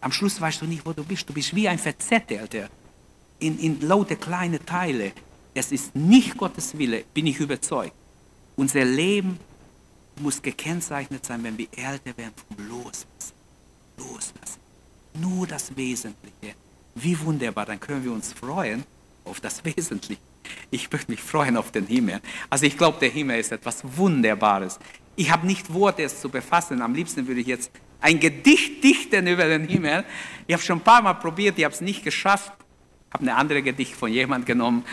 [0.00, 1.28] Am Schluss weißt du nicht, wo du bist.
[1.28, 2.68] Du bist wie ein Verzettelter
[3.38, 5.12] in, in laute kleine Teile.
[5.54, 7.92] Es ist nicht Gottes Wille, bin ich überzeugt.
[8.56, 9.38] Unser Leben
[10.20, 13.34] muss gekennzeichnet sein, wenn wir älter werden, vom Loslassen.
[13.96, 14.60] Loslassen.
[15.14, 16.54] Nur das Wesentliche.
[16.94, 18.84] Wie wunderbar, dann können wir uns freuen
[19.24, 20.20] auf das Wesentliche.
[20.70, 22.20] Ich möchte mich freuen auf den Himmel.
[22.50, 24.78] Also ich glaube, der Himmel ist etwas Wunderbares.
[25.16, 26.80] Ich habe nicht Worte, es zu befassen.
[26.82, 27.70] Am liebsten würde ich jetzt
[28.00, 30.04] ein Gedicht dichten über den Himmel.
[30.46, 32.52] Ich habe schon ein paar Mal probiert, ich habe es nicht geschafft.
[33.08, 34.84] Ich habe eine andere Gedicht von jemand genommen.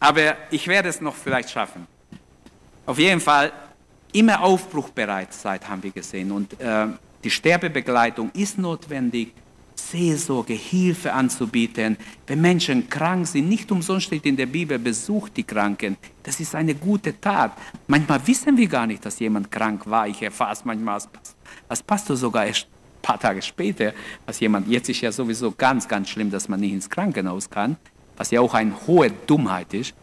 [0.00, 1.86] Aber ich werde es noch vielleicht schaffen.
[2.86, 3.52] Auf jeden Fall,
[4.12, 6.30] immer aufbruchbereit seid, haben wir gesehen.
[6.30, 6.86] Und äh,
[7.22, 9.32] die Sterbebegleitung ist notwendig.
[9.74, 11.96] Seelsorge, Hilfe anzubieten.
[12.26, 15.96] Wenn Menschen krank sind, nicht umsonst steht in der Bibel, besucht die Kranken.
[16.22, 17.52] Das ist eine gute Tat.
[17.86, 20.08] Manchmal wissen wir gar nicht, dass jemand krank war.
[20.08, 21.08] Ich erfahre es manchmal als,
[21.68, 23.92] als Pastor sogar erst ein paar Tage später,
[24.26, 27.76] was jemand, jetzt ist ja sowieso ganz, ganz schlimm, dass man nicht ins Krankenhaus kann,
[28.16, 29.94] was ja auch eine hohe Dummheit ist,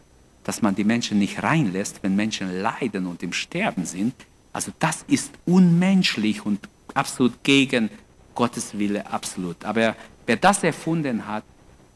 [0.43, 4.13] dass man die Menschen nicht reinlässt, wenn Menschen leiden und im Sterben sind.
[4.53, 7.89] Also das ist unmenschlich und absolut gegen
[8.35, 9.63] Gottes Wille absolut.
[9.63, 9.95] Aber
[10.25, 11.43] wer das erfunden hat,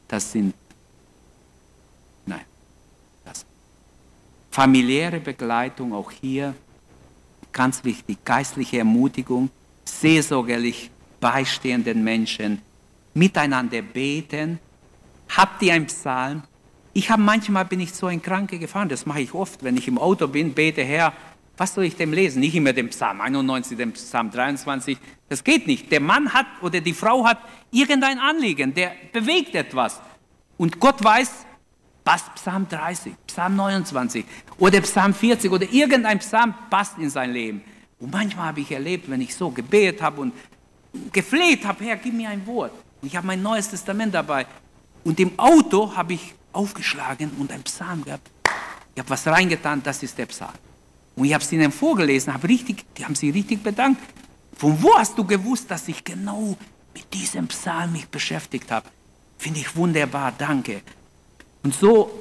[0.07, 0.53] das sind,
[2.25, 2.41] nein,
[3.23, 3.45] das.
[4.51, 6.53] Familiäre Begleitung auch hier,
[7.55, 9.49] ganz wichtig, geistliche Ermutigung,
[9.85, 12.61] seelsorgerlich beistehenden Menschen,
[13.15, 14.59] miteinander beten.
[15.35, 16.43] Habt ihr einen Psalm?
[16.93, 19.87] Ich habe manchmal bin ich so ein Kranke gefahren, das mache ich oft, wenn ich
[19.87, 21.13] im Auto bin, bete Herr,
[21.57, 22.41] was soll ich dem lesen?
[22.41, 24.97] Nicht immer den Psalm 91, den Psalm 23.
[25.29, 25.89] Das geht nicht.
[25.89, 27.39] Der Mann hat oder die Frau hat
[27.71, 30.01] irgendein Anliegen, der bewegt etwas.
[30.57, 31.45] Und Gott weiß,
[32.05, 34.23] passt Psalm 30, Psalm 29
[34.59, 37.61] oder Psalm 40 oder irgendein Psalm passt in sein Leben.
[37.99, 40.33] Und manchmal habe ich erlebt, wenn ich so gebetet habe und
[41.11, 42.71] gefleht habe, Herr, gib mir ein Wort.
[43.01, 44.45] Und ich habe mein Neues Testament dabei.
[45.03, 48.29] Und im Auto habe ich aufgeschlagen und ein Psalm gehabt.
[48.93, 50.53] Ich habe was reingetan, das ist der Psalm.
[51.15, 54.01] Und ich habe es ihnen vorgelesen, habe richtig, die haben sich richtig bedankt.
[54.57, 56.55] Von wo hast du gewusst, dass ich genau
[56.93, 58.87] mit diesem Psalm mich beschäftigt habe?
[59.37, 60.81] Finde ich wunderbar, danke.
[61.65, 62.11] Und so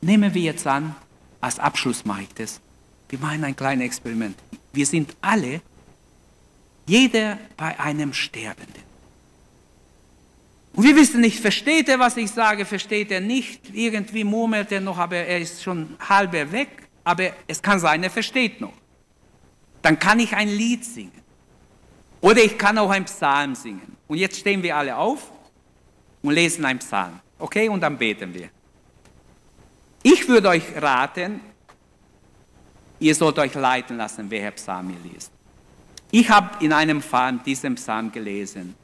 [0.00, 0.94] nehmen wir jetzt an,
[1.40, 2.60] als Abschluss mache ich das,
[3.08, 4.36] wir machen ein kleines Experiment.
[4.72, 5.60] Wir sind alle,
[6.86, 8.84] jeder bei einem Sterbenden.
[10.72, 13.74] Und wir wissen nicht, versteht er, was ich sage, versteht er nicht.
[13.74, 16.88] Irgendwie murmelt er noch, aber er ist schon halber weg.
[17.02, 18.74] Aber es kann sein, er versteht noch.
[19.82, 21.10] Dann kann ich ein Lied singen.
[22.20, 23.96] Oder ich kann auch ein Psalm singen.
[24.06, 25.32] Und jetzt stehen wir alle auf
[26.22, 27.20] und lesen einen Psalm.
[27.38, 28.50] Okay, und dann beten wir.
[30.02, 31.40] Ich würde euch raten,
[32.98, 35.30] ihr sollt euch leiten lassen, welcher Psalm ihr liest.
[36.10, 38.74] Ich habe in einem Psalm diesen Psalm gelesen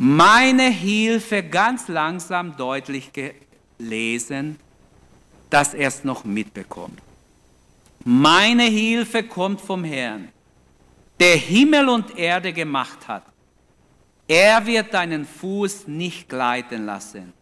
[0.00, 4.56] meine Hilfe ganz langsam deutlich gelesen,
[5.50, 7.00] dass er es noch mitbekommt.
[8.04, 10.28] Meine Hilfe kommt vom Herrn,
[11.18, 13.24] der Himmel und Erde gemacht hat.
[14.28, 17.32] Er wird deinen Fuß nicht gleiten lassen.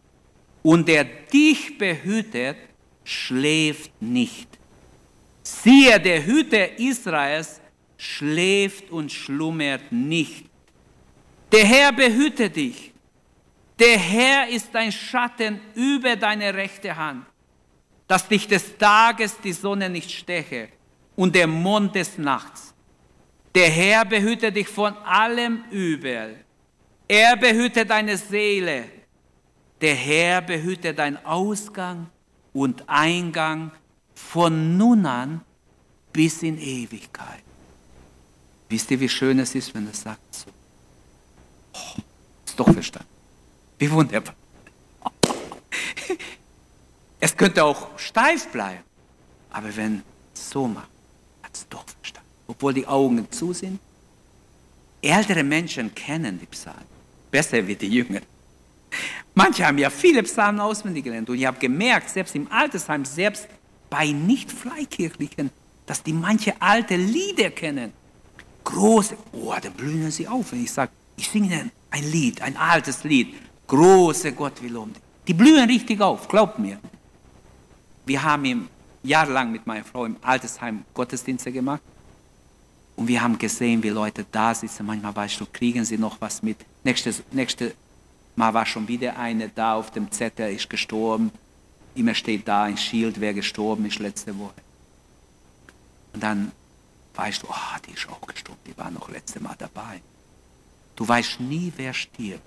[0.63, 2.57] Und der dich behütet,
[3.03, 4.49] schläft nicht.
[5.43, 7.61] Siehe, der Hüter Israels
[7.97, 10.47] schläft und schlummert nicht.
[11.53, 12.93] Der Herr behüte dich.
[13.79, 17.27] Der Herr ist dein Schatten über deine rechte Hand,
[18.07, 20.69] dass dich des Tages die Sonne nicht steche
[21.15, 22.75] und der Mond des Nachts.
[23.55, 26.46] Der Herr behüte dich von allem Übel.
[27.09, 28.85] Er behüte deine Seele.
[29.81, 32.09] Der Herr behüte dein Ausgang
[32.53, 33.71] und Eingang
[34.15, 35.43] von nun an
[36.13, 37.43] bis in Ewigkeit.
[38.69, 40.51] Wisst ihr, wie schön es ist, wenn es sagt so?
[41.75, 42.01] Oh,
[42.45, 43.09] ist doch verstanden.
[43.79, 44.35] Wie wunderbar.
[47.21, 48.83] Es könnte auch steif bleiben,
[49.51, 50.03] aber wenn
[50.35, 50.89] es so macht,
[51.43, 52.31] hat es doch verstanden.
[52.47, 53.79] Obwohl die Augen zu sind.
[55.03, 56.96] Ältere Menschen kennen die Psalmen
[57.37, 58.23] besser wie die Jünger.
[59.35, 63.47] Manche haben ja viele Psalmen auswendig gelernt und ich habe gemerkt, selbst im Altersheim, selbst
[63.91, 65.51] bei nicht Freikirchlichen,
[65.85, 67.93] dass die manche alte Lieder kennen.
[68.65, 72.57] Große, oh, da blühen sie auf, wenn ich sage, ich singe ihnen ein Lied, ein
[72.57, 73.29] altes Lied.
[73.67, 74.93] Große Gott will um.
[75.29, 76.79] Die blühen richtig auf, glaubt mir.
[78.07, 78.69] Wir haben im
[79.03, 81.83] jahrelang mit meiner Frau im Altersheim Gottesdienste gemacht.
[82.97, 84.87] Und wir haben gesehen, wie Leute da sitzen.
[84.87, 86.57] Manchmal weißt du, kriegen sie noch was mit.
[86.83, 87.75] Nächstes, nächste
[88.37, 91.31] Mal war schon wieder eine da auf dem Zettel, ist gestorben.
[91.95, 94.61] Immer steht da ein Schild, wer gestorben ist letzte Woche.
[96.13, 96.53] Und dann
[97.15, 100.01] weißt du, oh, die ist auch gestorben, die war noch letzte Mal dabei.
[100.95, 102.43] Du weißt nie, wer stirbt.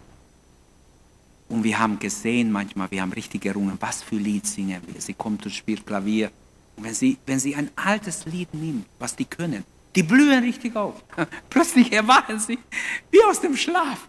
[1.50, 5.02] Und wir haben gesehen manchmal, wir haben richtig gerungen, was für Lied singen wir.
[5.02, 6.32] Sie kommt und spielt Klavier.
[6.78, 9.64] Und wenn sie, wenn sie ein altes Lied nimmt, was die können,
[9.96, 11.04] die blühen richtig auf.
[11.50, 12.60] Plötzlich erwachen sie
[13.12, 14.08] wie aus dem Schlaf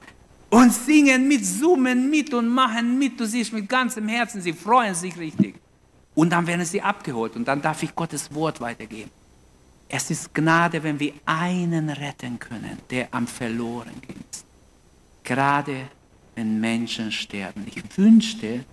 [0.50, 3.18] und singen mit, summen mit und machen mit.
[3.18, 5.54] Du siehst mit ganzem Herzen, sie freuen sich richtig.
[6.14, 9.10] Und dann werden sie abgeholt und dann darf ich Gottes Wort weitergeben.
[9.88, 13.94] Es ist Gnade, wenn wir einen retten können, der am verloren
[14.30, 14.44] ist.
[15.24, 15.88] Gerade
[16.34, 17.66] wenn Menschen sterben.
[17.66, 18.64] Ich wünschte,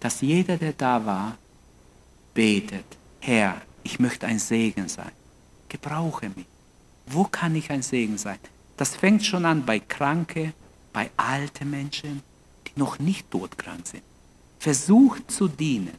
[0.00, 1.38] dass jeder, der da war,
[2.34, 2.84] betet,
[3.20, 5.12] Herr, ich möchte ein Segen sein.
[5.72, 6.46] Gebrauche mich.
[7.06, 8.38] Wo kann ich ein Segen sein?
[8.76, 10.52] Das fängt schon an bei Kranke,
[10.92, 12.22] bei alten Menschen,
[12.66, 14.02] die noch nicht todkrank sind.
[14.58, 15.96] Versucht zu dienen.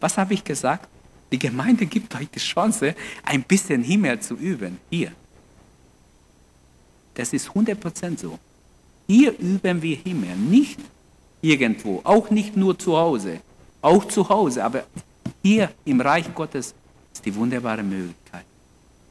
[0.00, 0.88] Was habe ich gesagt?
[1.30, 4.78] Die Gemeinde gibt euch die Chance, ein bisschen Himmel zu üben.
[4.90, 5.12] Hier.
[7.14, 8.38] Das ist 100% so.
[9.06, 10.80] Hier üben wir Himmel, nicht
[11.40, 13.40] irgendwo, auch nicht nur zu Hause,
[13.80, 14.84] auch zu Hause, aber
[15.42, 16.74] hier im Reich Gottes
[17.12, 18.44] ist die wunderbare Möglichkeit.